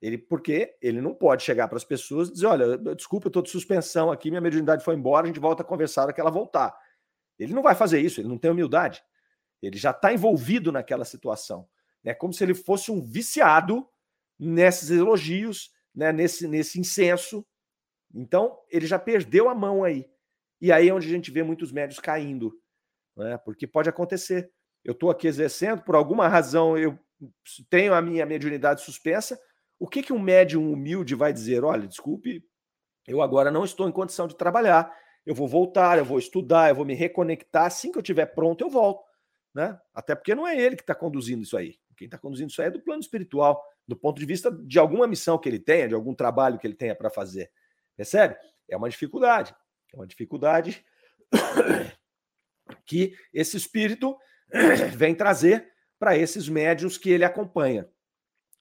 [0.00, 3.42] Ele, porque ele não pode chegar para as pessoas e dizer: olha, desculpa, eu estou
[3.42, 6.76] de suspensão aqui, minha mediunidade foi embora, a gente volta a conversar que ela voltar.
[7.38, 9.02] Ele não vai fazer isso, ele não tem humildade.
[9.62, 11.68] Ele já está envolvido naquela situação.
[12.04, 13.86] É como se ele fosse um viciado
[14.38, 17.44] nesses elogios, né, nesse, nesse incenso.
[18.14, 20.08] Então, ele já perdeu a mão aí.
[20.60, 22.58] E aí é onde a gente vê muitos médios caindo.
[23.16, 24.50] Né, porque pode acontecer.
[24.84, 26.96] Eu estou aqui exercendo, por alguma razão eu
[27.68, 29.38] tenho a minha mediunidade suspensa.
[29.78, 31.64] O que, que um médium humilde vai dizer?
[31.64, 32.42] Olha, desculpe,
[33.06, 34.94] eu agora não estou em condição de trabalhar
[35.26, 37.66] eu vou voltar, eu vou estudar, eu vou me reconectar.
[37.66, 39.04] Assim que eu estiver pronto, eu volto.
[39.52, 39.78] Né?
[39.92, 41.74] Até porque não é ele que está conduzindo isso aí.
[41.96, 45.06] Quem está conduzindo isso aí é do plano espiritual, do ponto de vista de alguma
[45.06, 47.50] missão que ele tenha, de algum trabalho que ele tenha para fazer.
[47.96, 48.36] Percebe?
[48.68, 49.54] É uma dificuldade.
[49.92, 50.84] É uma dificuldade
[52.86, 54.16] que esse espírito
[54.94, 57.88] vem trazer para esses médios que ele acompanha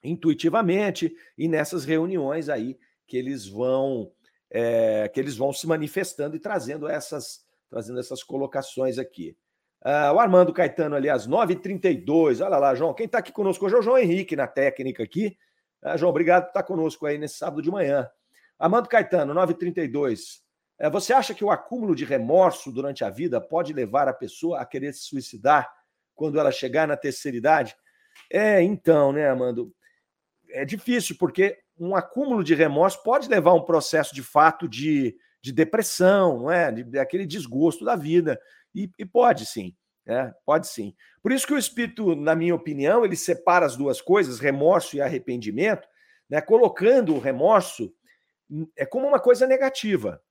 [0.02, 4.12] intuitivamente e nessas reuniões aí que eles vão
[4.50, 9.36] é, que eles vão se manifestando e trazendo essas, trazendo essas colocações aqui.
[9.84, 12.44] Uh, o Armando Caetano, aliás, 9h32.
[12.44, 12.94] Olha lá, João.
[12.94, 15.36] Quem está aqui conosco hoje é o João Henrique, na técnica aqui.
[15.82, 18.08] Uh, João, obrigado por estar conosco aí nesse sábado de manhã.
[18.58, 20.38] Armando Caetano, 9h32.
[20.38, 20.46] Uh,
[20.78, 24.60] é, você acha que o acúmulo de remorso durante a vida pode levar a pessoa
[24.60, 25.70] a querer se suicidar
[26.14, 27.76] quando ela chegar na terceira idade?
[28.28, 29.72] É, então, né, Armando?
[30.50, 35.16] É difícil, porque um acúmulo de remorso pode levar a um processo de fato de,
[35.40, 36.72] de depressão, não é?
[36.72, 38.40] De, aquele desgosto da vida.
[38.74, 40.34] E, e pode sim, né?
[40.44, 40.94] Pode sim.
[41.22, 45.00] Por isso que o espírito, na minha opinião, ele separa as duas coisas, remorso e
[45.00, 45.86] arrependimento,
[46.28, 46.40] né?
[46.40, 47.92] Colocando o remorso
[48.50, 50.22] hum, é como uma coisa negativa.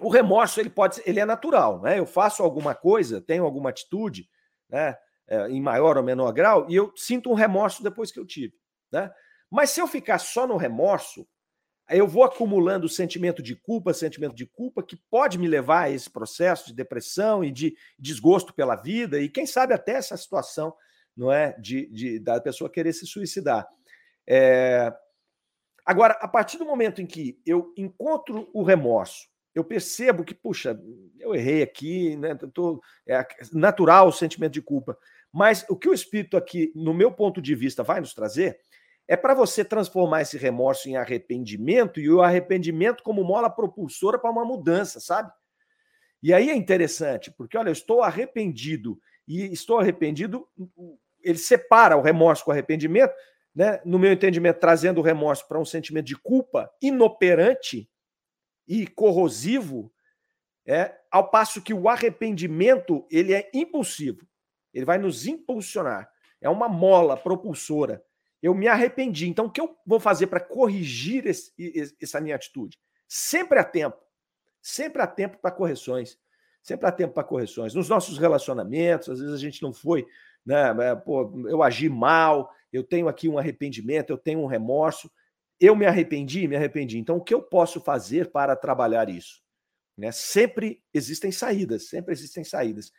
[0.00, 1.98] O remorso ele pode, ele é natural, né?
[1.98, 4.28] Eu faço alguma coisa, tenho alguma atitude,
[4.68, 4.96] né?
[5.30, 8.54] É, em maior ou menor grau, e eu sinto um remorso depois que eu tive,
[8.90, 9.12] né?
[9.50, 11.26] Mas se eu ficar só no remorso,
[11.90, 16.10] eu vou acumulando sentimento de culpa, sentimento de culpa, que pode me levar a esse
[16.10, 20.74] processo de depressão e de desgosto pela vida, e quem sabe até essa situação
[21.16, 23.66] não é de, de da pessoa querer se suicidar.
[24.26, 24.92] É...
[25.84, 30.78] Agora, a partir do momento em que eu encontro o remorso, eu percebo que, puxa,
[31.18, 32.34] eu errei aqui, né?
[32.52, 34.96] Tô, é natural o sentimento de culpa.
[35.32, 38.60] Mas o que o espírito aqui, no meu ponto de vista, vai nos trazer
[39.08, 44.30] é para você transformar esse remorso em arrependimento e o arrependimento como mola propulsora para
[44.30, 45.32] uma mudança, sabe?
[46.22, 50.46] E aí é interessante, porque olha, eu estou arrependido e estou arrependido
[51.22, 53.12] ele separa o remorso com o arrependimento,
[53.54, 53.80] né?
[53.84, 57.90] no meu entendimento, trazendo o remorso para um sentimento de culpa inoperante
[58.66, 59.92] e corrosivo,
[60.66, 64.26] é, ao passo que o arrependimento ele é impulsivo,
[64.72, 68.02] ele vai nos impulsionar, é uma mola propulsora.
[68.42, 71.52] Eu me arrependi, então o que eu vou fazer para corrigir esse,
[72.00, 72.78] essa minha atitude?
[73.06, 73.98] Sempre há tempo,
[74.62, 76.18] sempre há tempo para correções,
[76.62, 77.74] sempre há tempo para correções.
[77.74, 80.06] Nos nossos relacionamentos, às vezes a gente não foi,
[80.46, 80.74] né?
[80.90, 85.10] É, pô, eu agi mal, eu tenho aqui um arrependimento, eu tenho um remorso.
[85.60, 86.98] Eu me arrependi, me arrependi.
[86.98, 89.42] Então, o que eu posso fazer para trabalhar isso?
[89.96, 90.12] Né?
[90.12, 92.92] Sempre existem saídas, sempre existem saídas.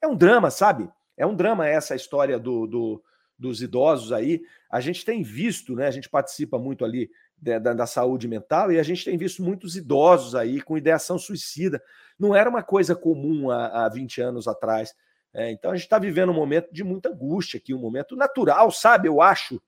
[0.00, 0.88] É um drama, sabe?
[1.16, 3.04] É um drama essa história do, do
[3.38, 4.42] dos idosos aí.
[4.70, 5.86] A gente tem visto, né?
[5.86, 9.42] A gente participa muito ali da, da, da, saúde mental e a gente tem visto
[9.42, 11.82] muitos idosos aí com ideação suicida.
[12.18, 14.94] Não era uma coisa comum há, há 20 anos atrás.
[15.34, 18.70] É, então a gente está vivendo um momento de muita angústia aqui, um momento natural,
[18.70, 19.08] sabe?
[19.08, 19.60] Eu acho,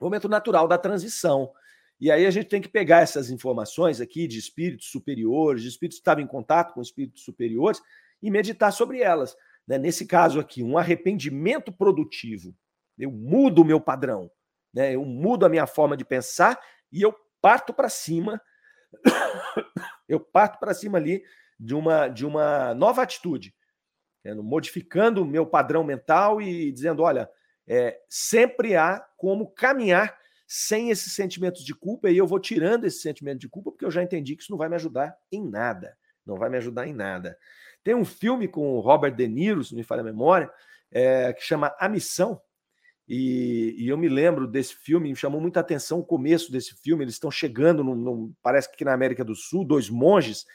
[0.00, 1.50] momento natural da transição.
[2.00, 5.98] E aí a gente tem que pegar essas informações aqui de espíritos superiores, de espíritos
[5.98, 7.80] que estavam em contato com espíritos superiores
[8.22, 9.36] e meditar sobre elas.
[9.66, 9.78] Né?
[9.78, 12.54] Nesse caso aqui, um arrependimento produtivo.
[12.98, 14.30] Eu mudo o meu padrão,
[14.72, 14.94] né?
[14.94, 16.60] eu mudo a minha forma de pensar
[16.92, 18.40] e eu parto para cima,
[20.08, 21.22] eu parto para cima ali
[21.58, 23.54] de uma, de uma nova atitude,
[24.24, 24.34] né?
[24.34, 27.28] modificando o meu padrão mental e dizendo: olha,
[27.66, 33.00] é, sempre há como caminhar sem esses sentimentos de culpa, e eu vou tirando esse
[33.00, 35.96] sentimento de culpa, porque eu já entendi que isso não vai me ajudar em nada.
[36.24, 37.36] Não vai me ajudar em nada.
[37.82, 40.50] Tem um filme com o Robert De Niro, se não me falha a memória,
[40.90, 42.40] é, que chama A Missão.
[43.06, 47.04] E, e, eu me lembro desse filme, me chamou muita atenção o começo desse filme.
[47.04, 50.46] Eles estão chegando, no, no, parece que na América do Sul, dois monges,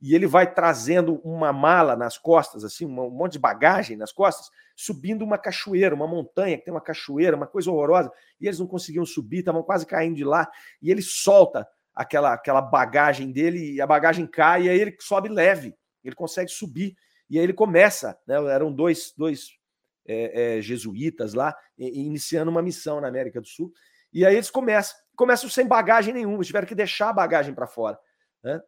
[0.00, 4.50] e ele vai trazendo uma mala nas costas, assim, um monte de bagagem nas costas,
[4.76, 8.66] subindo uma cachoeira, uma montanha que tem uma cachoeira, uma coisa horrorosa, e eles não
[8.66, 10.48] conseguiam subir, estavam quase caindo de lá,
[10.82, 15.30] e ele solta aquela, aquela bagagem dele, e a bagagem cai, e aí ele sobe
[15.30, 16.94] leve, ele consegue subir,
[17.28, 19.48] e aí ele começa, né, eram dois, dois
[20.06, 23.72] é, é, jesuítas lá, iniciando uma missão na América do Sul,
[24.12, 27.66] e aí eles começam, começam sem bagagem nenhuma, eles tiveram que deixar a bagagem para
[27.66, 27.98] fora,
[28.42, 28.60] né?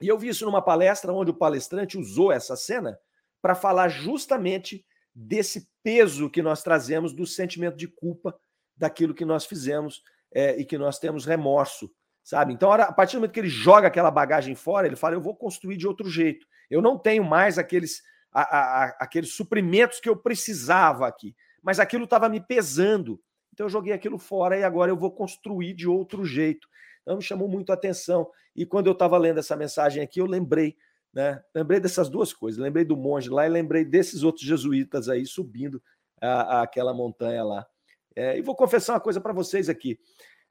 [0.00, 2.98] E eu vi isso numa palestra onde o palestrante usou essa cena
[3.42, 8.38] para falar justamente desse peso que nós trazemos do sentimento de culpa
[8.76, 10.02] daquilo que nós fizemos
[10.32, 11.90] é, e que nós temos remorso,
[12.22, 12.52] sabe?
[12.52, 15.34] Então, a partir do momento que ele joga aquela bagagem fora, ele fala: eu vou
[15.34, 16.46] construir de outro jeito.
[16.70, 18.02] Eu não tenho mais aqueles,
[18.42, 23.20] a, a, aqueles suprimentos que eu precisava aqui, mas aquilo estava me pesando.
[23.52, 26.68] Então, eu joguei aquilo fora e agora eu vou construir de outro jeito.
[27.02, 28.30] Então, me chamou muito a atenção.
[28.54, 30.76] E quando eu estava lendo essa mensagem aqui, eu lembrei,
[31.12, 31.42] né?
[31.54, 32.60] Lembrei dessas duas coisas.
[32.60, 35.82] Lembrei do monge lá e lembrei desses outros jesuítas aí subindo
[36.20, 37.66] a, a aquela montanha lá.
[38.14, 39.98] É, e vou confessar uma coisa para vocês aqui.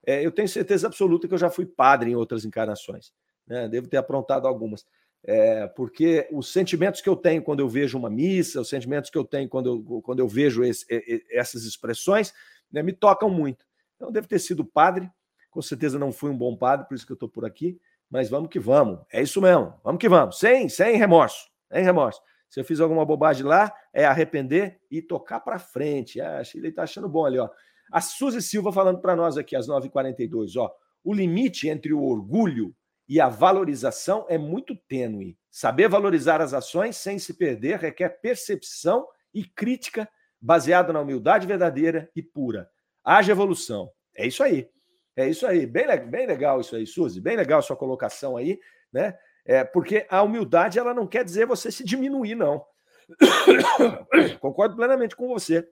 [0.06, 3.12] É, eu tenho certeza absoluta que eu já fui padre em outras encarnações.
[3.46, 3.68] Né?
[3.68, 4.86] Devo ter aprontado algumas.
[5.24, 9.18] É, porque os sentimentos que eu tenho quando eu vejo uma missa, os sentimentos que
[9.18, 10.86] eu tenho quando eu, quando eu vejo esse,
[11.30, 12.34] essas expressões,
[12.72, 13.66] né, me tocam muito.
[13.96, 15.10] Então, devo ter sido padre,
[15.50, 18.30] com certeza não fui um bom padre, por isso que eu estou por aqui, mas
[18.30, 19.00] vamos que vamos.
[19.12, 20.40] É isso mesmo, vamos que vamos.
[20.40, 22.22] Sem, sem remorso, sem remorso.
[22.50, 26.22] Se eu fiz alguma bobagem lá, é arrepender e tocar para frente.
[26.22, 27.50] Ah, ele está achando bom ali, ó.
[27.92, 30.72] A Suzy Silva falando para nós aqui às 9h42, ó.
[31.04, 32.74] O limite entre o orgulho
[33.08, 35.38] e a valorização é muito tênue.
[35.50, 40.10] Saber valorizar as ações sem se perder requer percepção e crítica
[40.42, 42.70] baseada na humildade verdadeira e pura.
[43.04, 43.90] Haja evolução.
[44.16, 44.70] É isso aí.
[45.16, 48.60] É isso aí, bem, bem legal isso aí, Suzy, bem legal sua colocação aí,
[48.94, 49.18] né?
[49.44, 52.64] É, porque a humildade ela não quer dizer você se diminuir, não.
[54.40, 55.68] Concordo plenamente com você.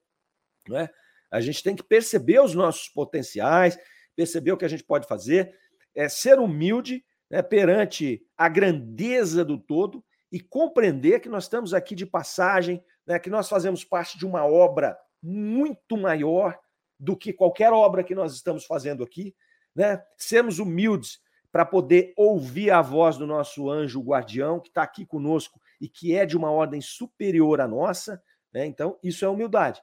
[0.68, 0.90] Né?
[1.30, 3.78] A gente tem que perceber os nossos potenciais,
[4.16, 5.54] perceber o que a gente pode fazer,
[5.94, 11.96] é, ser humilde né, perante a grandeza do todo e compreender que nós estamos aqui
[11.96, 16.58] de passagem, né, que nós fazemos parte de uma obra muito maior
[17.00, 19.36] do que qualquer obra que nós estamos fazendo aqui,
[19.76, 20.02] né?
[20.18, 21.20] Sermos humildes
[21.52, 26.16] para poder ouvir a voz do nosso anjo guardião que está aqui conosco e que
[26.16, 28.22] é de uma ordem superior à nossa,
[28.54, 28.66] né?
[28.66, 29.82] Então, isso é humildade.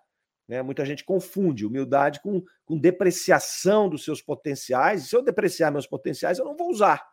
[0.49, 0.63] Né?
[0.63, 5.09] Muita gente confunde humildade com, com depreciação dos seus potenciais.
[5.09, 7.12] Se eu depreciar meus potenciais, eu não vou usar.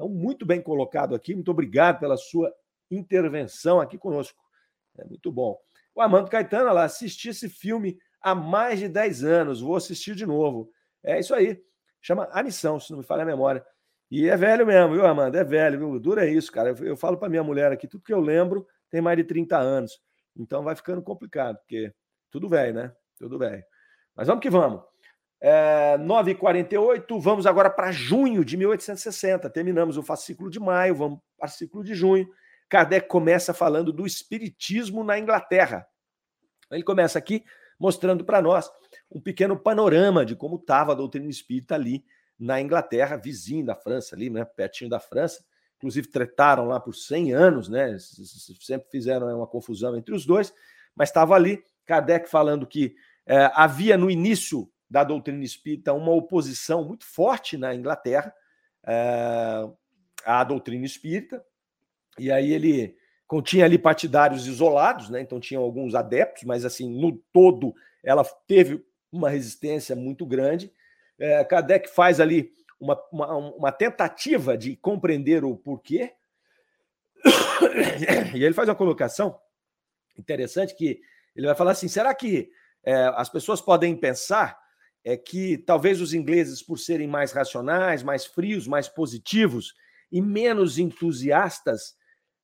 [0.00, 1.34] Então, muito bem colocado aqui.
[1.34, 2.50] Muito obrigado pela sua
[2.90, 4.42] intervenção aqui conosco.
[4.96, 5.58] É muito bom.
[5.94, 10.24] O Armando Caetano, lá, assisti esse filme há mais de 10 anos, vou assistir de
[10.24, 10.72] novo.
[11.04, 11.62] É isso aí.
[12.00, 13.62] Chama A Missão, se não me falha a memória.
[14.10, 15.38] E é velho mesmo, viu, Amanda?
[15.38, 16.00] É velho, viu?
[16.00, 16.70] Dura é isso, cara.
[16.70, 19.58] Eu, eu falo para minha mulher aqui, tudo que eu lembro tem mais de 30
[19.58, 20.00] anos.
[20.34, 21.92] Então vai ficando complicado, porque
[22.30, 22.92] tudo velho, né?
[23.18, 23.62] Tudo bem.
[24.16, 24.82] Mas vamos que vamos.
[25.40, 29.48] É, 9h48, vamos agora para junho de 1860.
[29.48, 32.28] Terminamos o fascículo de maio, vamos para o fascículo de junho.
[32.68, 35.86] Kardec começa falando do espiritismo na Inglaterra.
[36.70, 37.44] Ele começa aqui
[37.78, 38.70] mostrando para nós
[39.10, 42.04] um pequeno panorama de como estava a doutrina espírita ali
[42.38, 45.42] na Inglaterra, vizinho da França, ali, né, pertinho da França.
[45.78, 47.96] Inclusive, tretaram lá por 100 anos, né?
[47.98, 50.52] Sempre fizeram uma confusão entre os dois,
[50.94, 51.64] mas estava ali.
[51.86, 52.94] Kardec falando que
[53.26, 58.34] é, havia no início da doutrina espírita uma oposição muito forte na Inglaterra
[58.84, 59.68] é,
[60.24, 61.44] à doutrina espírita,
[62.18, 65.20] e aí ele continha ali partidários isolados, né?
[65.20, 67.72] Então tinha alguns adeptos, mas assim, no todo
[68.02, 70.72] ela teve uma resistência muito grande.
[71.18, 76.12] É, Kardec faz ali uma, uma, uma tentativa de compreender o porquê.
[78.34, 79.38] E ele faz uma colocação
[80.18, 81.00] interessante que
[81.36, 82.50] ele vai falar assim: será que
[82.82, 84.59] é, as pessoas podem pensar
[85.04, 89.74] é que talvez os ingleses, por serem mais racionais, mais frios, mais positivos
[90.12, 91.94] e menos entusiastas,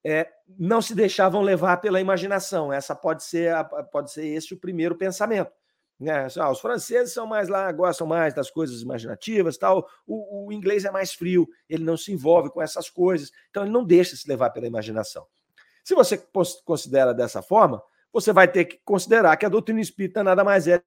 [0.04, 0.28] é,
[0.58, 2.72] não se deixavam levar pela imaginação.
[2.72, 5.50] Essa pode ser, a, pode ser esse o primeiro pensamento.
[5.98, 6.28] Né?
[6.38, 9.88] Ah, os franceses são mais lá, gostam mais das coisas imaginativas, tal.
[10.06, 13.72] O, o, inglês é mais frio, ele não se envolve com essas coisas, então ele
[13.72, 15.26] não deixa se levar pela imaginação.
[15.82, 16.18] Se você
[16.64, 17.82] considera dessa forma,
[18.12, 20.82] você vai ter que considerar que a doutrina espírita nada mais é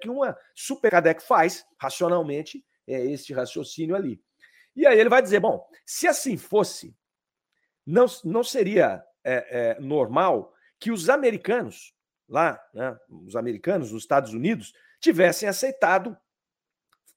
[0.00, 4.20] que uma super Kardec faz racionalmente é este raciocínio ali.
[4.74, 6.96] E aí ele vai dizer: bom, se assim fosse,
[7.86, 11.94] não, não seria é, é, normal que os americanos,
[12.28, 16.16] lá, né, os americanos, os Estados Unidos, tivessem aceitado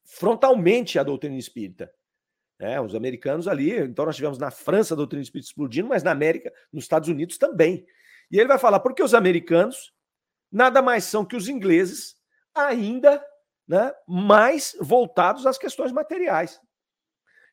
[0.04, 1.92] frontalmente a doutrina espírita.
[2.60, 6.12] É, os americanos ali, então nós tivemos na França a doutrina espírita explodindo, mas na
[6.12, 7.86] América, nos Estados Unidos também.
[8.32, 9.94] E ele vai falar, porque os americanos
[10.52, 12.17] nada mais são que os ingleses
[12.58, 13.24] ainda
[13.68, 16.60] né, mais voltados às questões materiais.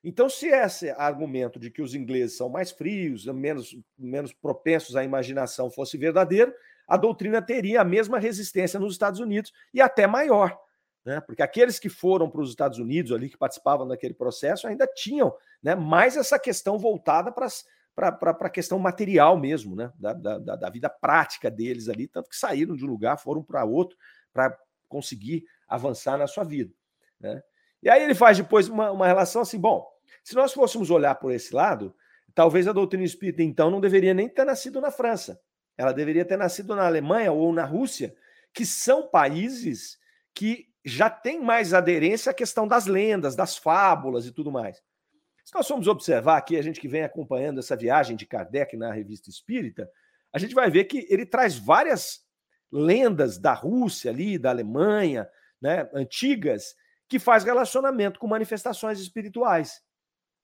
[0.03, 5.03] Então, se esse argumento de que os ingleses são mais frios, menos, menos propensos à
[5.03, 6.53] imaginação fosse verdadeiro,
[6.87, 10.59] a doutrina teria a mesma resistência nos Estados Unidos e até maior.
[11.05, 11.21] Né?
[11.21, 15.35] Porque aqueles que foram para os Estados Unidos ali, que participavam daquele processo, ainda tinham
[15.63, 19.93] né, mais essa questão voltada para a questão material mesmo, né?
[19.99, 23.65] Da, da, da, vida prática deles ali, tanto que saíram de um lugar, foram para
[23.65, 23.97] outro,
[24.33, 24.57] para
[24.95, 26.73] conseguir avançar na sua vida.
[27.19, 27.43] Né?
[27.83, 29.85] E aí ele faz depois uma, uma relação assim: bom,
[30.23, 31.93] se nós fôssemos olhar por esse lado,
[32.33, 35.41] talvez a doutrina espírita, então, não deveria nem ter nascido na França.
[35.77, 38.15] Ela deveria ter nascido na Alemanha ou na Rússia,
[38.53, 39.99] que são países
[40.33, 44.81] que já têm mais aderência à questão das lendas, das fábulas e tudo mais.
[45.45, 48.93] Se nós formos observar aqui, a gente que vem acompanhando essa viagem de Kardec na
[48.93, 49.91] revista Espírita,
[50.33, 52.24] a gente vai ver que ele traz várias
[52.75, 55.31] lendas da Rússia ali, da Alemanha,
[55.63, 56.75] né, antigas,
[57.09, 59.81] que faz relacionamento com manifestações espirituais.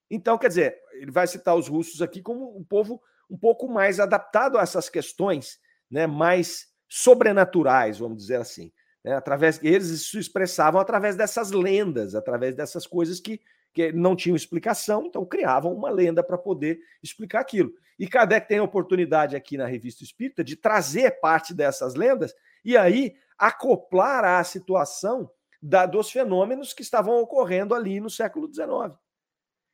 [0.08, 3.98] Então, quer dizer, ele vai citar os russos aqui como um povo um pouco mais
[3.98, 5.58] adaptado a essas questões,
[5.90, 8.72] né, mais sobrenaturais, vamos dizer assim.
[9.04, 13.40] Né, através eles se expressavam através dessas lendas, através dessas coisas que,
[13.72, 17.72] que não tinham explicação, então criavam uma lenda para poder explicar aquilo.
[17.98, 22.76] E Kardec tem a oportunidade aqui na Revista Espírita de trazer parte dessas lendas e
[22.76, 25.30] aí acoplar à situação
[25.62, 28.96] da, dos fenômenos que estavam ocorrendo ali no século XIX.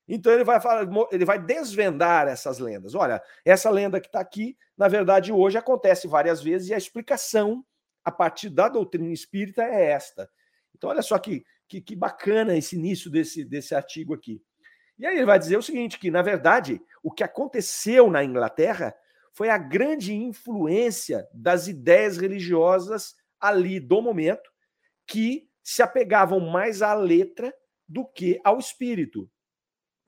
[0.08, 2.94] Então ele vai falar, ele vai desvendar essas lendas.
[2.94, 7.64] Olha, essa lenda que está aqui, na verdade, hoje acontece várias vezes, e a explicação
[8.04, 10.30] a partir da doutrina espírita é esta.
[10.76, 14.42] Então, olha só que, que, que bacana esse início desse, desse artigo aqui.
[14.98, 18.94] E aí ele vai dizer o seguinte: que, na verdade, o que aconteceu na Inglaterra
[19.32, 24.50] foi a grande influência das ideias religiosas ali do momento,
[25.06, 27.52] que se apegavam mais à letra
[27.88, 29.30] do que ao espírito.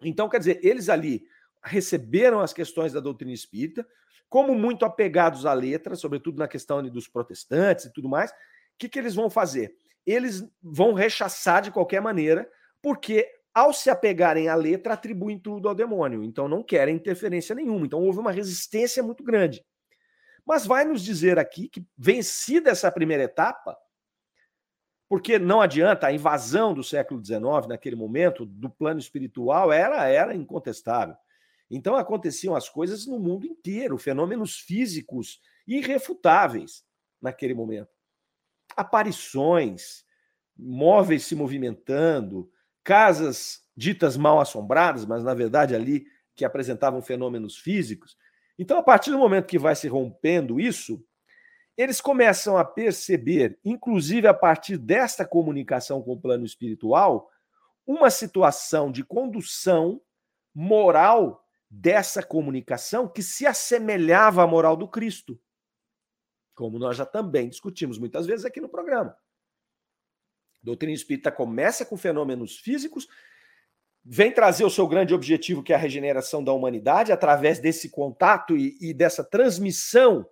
[0.02, 1.24] Então, quer dizer, eles ali
[1.62, 3.86] receberam as questões da doutrina espírita,
[4.28, 8.34] como muito apegados à letra, sobretudo na questão dos protestantes e tudo mais, o
[8.78, 9.74] que, que eles vão fazer?
[10.11, 12.50] Eles vão rechaçar de qualquer maneira,
[12.80, 16.24] porque ao se apegarem à letra, atribuem tudo ao demônio.
[16.24, 17.84] Então não querem interferência nenhuma.
[17.84, 19.62] Então houve uma resistência muito grande.
[20.46, 23.76] Mas vai nos dizer aqui que, vencida essa primeira etapa,
[25.09, 30.34] porque não adianta, a invasão do século XIX, naquele momento, do plano espiritual, era, era
[30.34, 31.16] incontestável.
[31.70, 36.82] Então aconteciam as coisas no mundo inteiro, fenômenos físicos irrefutáveis
[37.20, 37.97] naquele momento.
[38.76, 40.04] Aparições,
[40.56, 42.50] móveis se movimentando,
[42.84, 48.16] casas ditas mal assombradas, mas na verdade ali que apresentavam fenômenos físicos.
[48.58, 51.04] Então, a partir do momento que vai se rompendo isso,
[51.76, 57.28] eles começam a perceber, inclusive a partir desta comunicação com o plano espiritual,
[57.86, 60.00] uma situação de condução
[60.52, 65.38] moral dessa comunicação que se assemelhava à moral do Cristo,
[66.59, 69.16] como nós já também discutimos muitas vezes aqui no programa.
[70.61, 73.06] A doutrina espírita começa com fenômenos físicos,
[74.04, 78.56] vem trazer o seu grande objetivo, que é a regeneração da humanidade, através desse contato
[78.56, 80.28] e, e dessa transmissão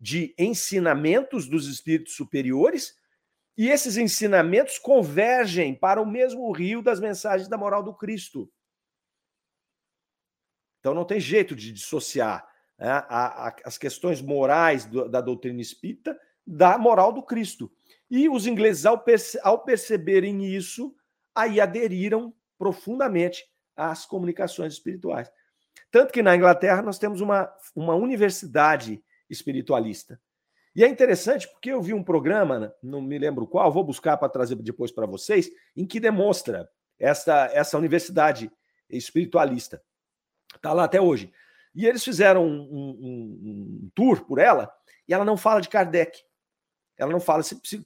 [0.00, 2.96] de ensinamentos dos espíritos superiores,
[3.54, 8.50] e esses ensinamentos convergem para o mesmo rio das mensagens da moral do Cristo.
[10.80, 12.48] Então não tem jeito de dissociar
[12.78, 17.70] né, a, a, as questões morais do, da doutrina espírita da moral do Cristo.
[18.10, 20.94] E os ingleses, ao, perce ao perceberem isso,
[21.34, 25.30] aí aderiram profundamente às comunicações espirituais.
[25.90, 30.20] Tanto que na Inglaterra nós temos uma, uma universidade espiritualista.
[30.74, 34.28] E é interessante porque eu vi um programa, não me lembro qual, vou buscar para
[34.28, 36.68] trazer depois para vocês, em que demonstra
[36.98, 38.50] essa, essa universidade
[38.88, 39.82] espiritualista.
[40.54, 41.32] Está lá até hoje.
[41.76, 43.40] E eles fizeram um, um,
[43.82, 44.72] um, tour por ela
[45.06, 46.22] e ela não fala de Kardec.
[46.96, 47.42] Ela não fala,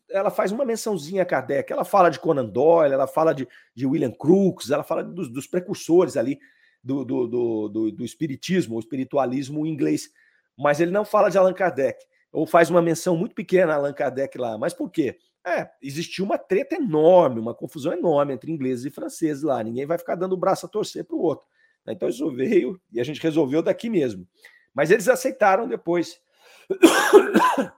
[0.09, 1.73] ela faz uma mençãozinha a Kardec.
[1.73, 5.49] Ela fala de Conan Doyle, ela fala de, de William Crookes, ela fala dos, dos
[5.49, 6.39] precursores ali
[6.83, 10.09] do, do, do, do, do espiritismo, o espiritualismo inglês.
[10.57, 11.99] Mas ele não fala de Allan Kardec.
[12.33, 14.57] Ou faz uma menção muito pequena a Allan Kardec lá.
[14.57, 15.19] Mas por quê?
[15.45, 19.61] É, existiu uma treta enorme, uma confusão enorme entre ingleses e franceses lá.
[19.65, 21.45] Ninguém vai ficar dando o braço a torcer para o outro.
[21.87, 24.27] Então isso veio e a gente resolveu daqui mesmo.
[24.75, 26.21] Mas eles aceitaram depois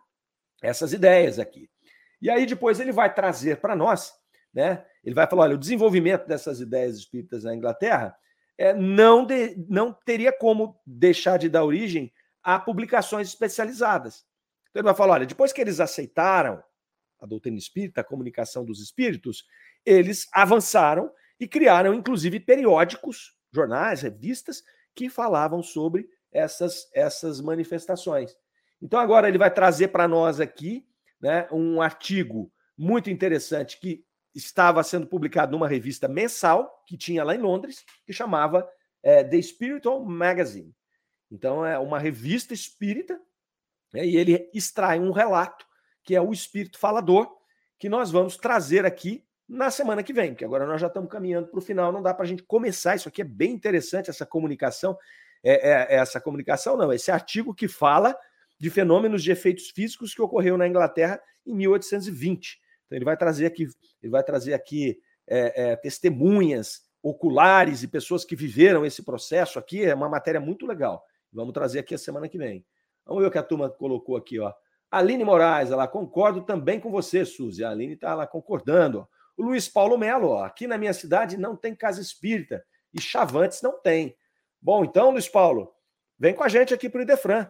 [0.63, 1.71] essas ideias aqui.
[2.21, 4.13] E aí depois ele vai trazer para nós,
[4.53, 4.85] né?
[5.03, 8.17] Ele vai falar, olha, o desenvolvimento dessas ideias espíritas na Inglaterra
[8.57, 14.25] é, não, de, não teria como deixar de dar origem a publicações especializadas.
[14.71, 16.63] Então ele vai falar, olha, depois que eles aceitaram
[17.21, 19.47] a doutrina espírita, a comunicação dos espíritos,
[19.85, 28.37] eles avançaram e criaram, inclusive, periódicos jornais, revistas que falavam sobre essas, essas manifestações.
[28.81, 30.87] Então, agora ele vai trazer para nós aqui
[31.21, 37.35] né, um artigo muito interessante que estava sendo publicado numa revista mensal que tinha lá
[37.35, 38.69] em Londres, que chamava
[39.03, 40.75] é, The Spiritual Magazine.
[41.31, 43.21] Então, é uma revista espírita,
[43.93, 45.67] né, e ele extrai um relato,
[46.03, 47.31] que é o Espírito Falador,
[47.79, 51.49] que nós vamos trazer aqui na semana que vem, porque agora nós já estamos caminhando
[51.49, 52.97] para o final, não dá para a gente começar.
[52.97, 54.97] Isso aqui é bem interessante, essa comunicação.
[55.45, 58.17] É, é, é, essa comunicação, não, esse artigo que fala
[58.59, 62.61] de fenômenos de efeitos físicos que ocorreu na Inglaterra em 1820.
[62.87, 63.67] Então ele vai trazer aqui,
[64.03, 69.85] ele vai trazer aqui é, é, testemunhas oculares e pessoas que viveram esse processo aqui.
[69.85, 71.05] É uma matéria muito legal.
[71.31, 72.65] Vamos trazer aqui a semana que vem.
[73.05, 74.53] Vamos ver o que a turma colocou aqui, ó.
[74.91, 77.65] Aline Moraes, ela concordo também com você, Suzy.
[77.65, 79.01] A Aline está lá concordando.
[79.01, 79.07] Ó.
[79.43, 82.65] Luiz Paulo Melo, ó, aqui na minha cidade não tem casa espírita
[82.95, 84.17] e Chavantes não tem.
[84.61, 85.73] Bom, então, Luiz Paulo,
[86.19, 87.49] vem com a gente aqui para o Idefran.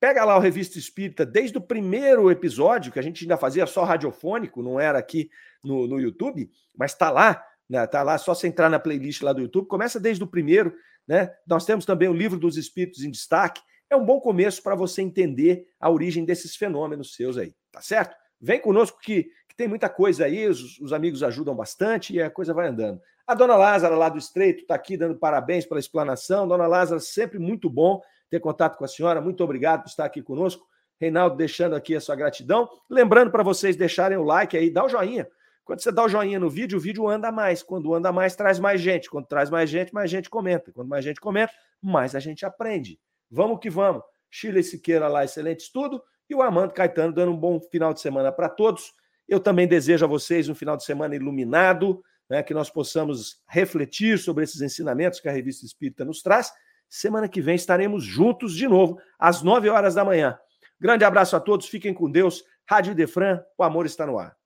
[0.00, 3.84] Pega lá o Revista Espírita desde o primeiro episódio, que a gente ainda fazia só
[3.84, 5.30] radiofônico, não era aqui
[5.62, 7.86] no, no YouTube, mas está lá, né?
[7.86, 9.66] Tá lá, só você entrar na playlist lá do YouTube.
[9.66, 10.74] Começa desde o primeiro,
[11.06, 11.30] né?
[11.46, 13.62] Nós temos também o livro dos Espíritos em destaque.
[13.88, 18.14] É um bom começo para você entender a origem desses fenômenos seus aí, tá certo?
[18.40, 22.28] Vem conosco que, que tem muita coisa aí, os, os, amigos ajudam bastante e a
[22.28, 23.00] coisa vai andando.
[23.26, 26.46] A dona Lázara, lá do Estreito, está aqui dando parabéns pela explanação.
[26.46, 29.20] Dona Lázara, sempre muito bom ter contato com a senhora.
[29.20, 30.66] Muito obrigado por estar aqui conosco.
[31.00, 32.68] Reinaldo deixando aqui a sua gratidão.
[32.90, 35.26] Lembrando para vocês deixarem o like aí, dá o joinha.
[35.64, 37.62] Quando você dá o joinha no vídeo, o vídeo anda mais.
[37.62, 39.08] Quando anda mais, traz mais gente.
[39.08, 40.72] Quando traz mais gente, mais gente comenta.
[40.72, 42.98] Quando mais gente comenta, mais a gente aprende.
[43.30, 44.02] Vamos que vamos.
[44.30, 46.02] Chile Siqueira lá, excelente estudo.
[46.28, 48.92] E o Armando Caetano dando um bom final de semana para todos.
[49.28, 54.18] Eu também desejo a vocês um final de semana iluminado, né, que nós possamos refletir
[54.18, 56.52] sobre esses ensinamentos que a Revista Espírita nos traz.
[56.88, 60.38] Semana que vem estaremos juntos de novo, às 9 horas da manhã.
[60.80, 62.44] Grande abraço a todos, fiquem com Deus.
[62.68, 64.36] Rádio Defran, o amor está no ar.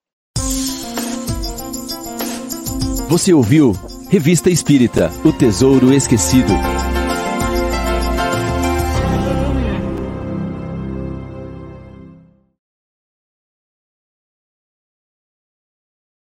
[3.09, 3.73] Você ouviu
[4.11, 6.53] Revista Espírita O Tesouro Esquecido.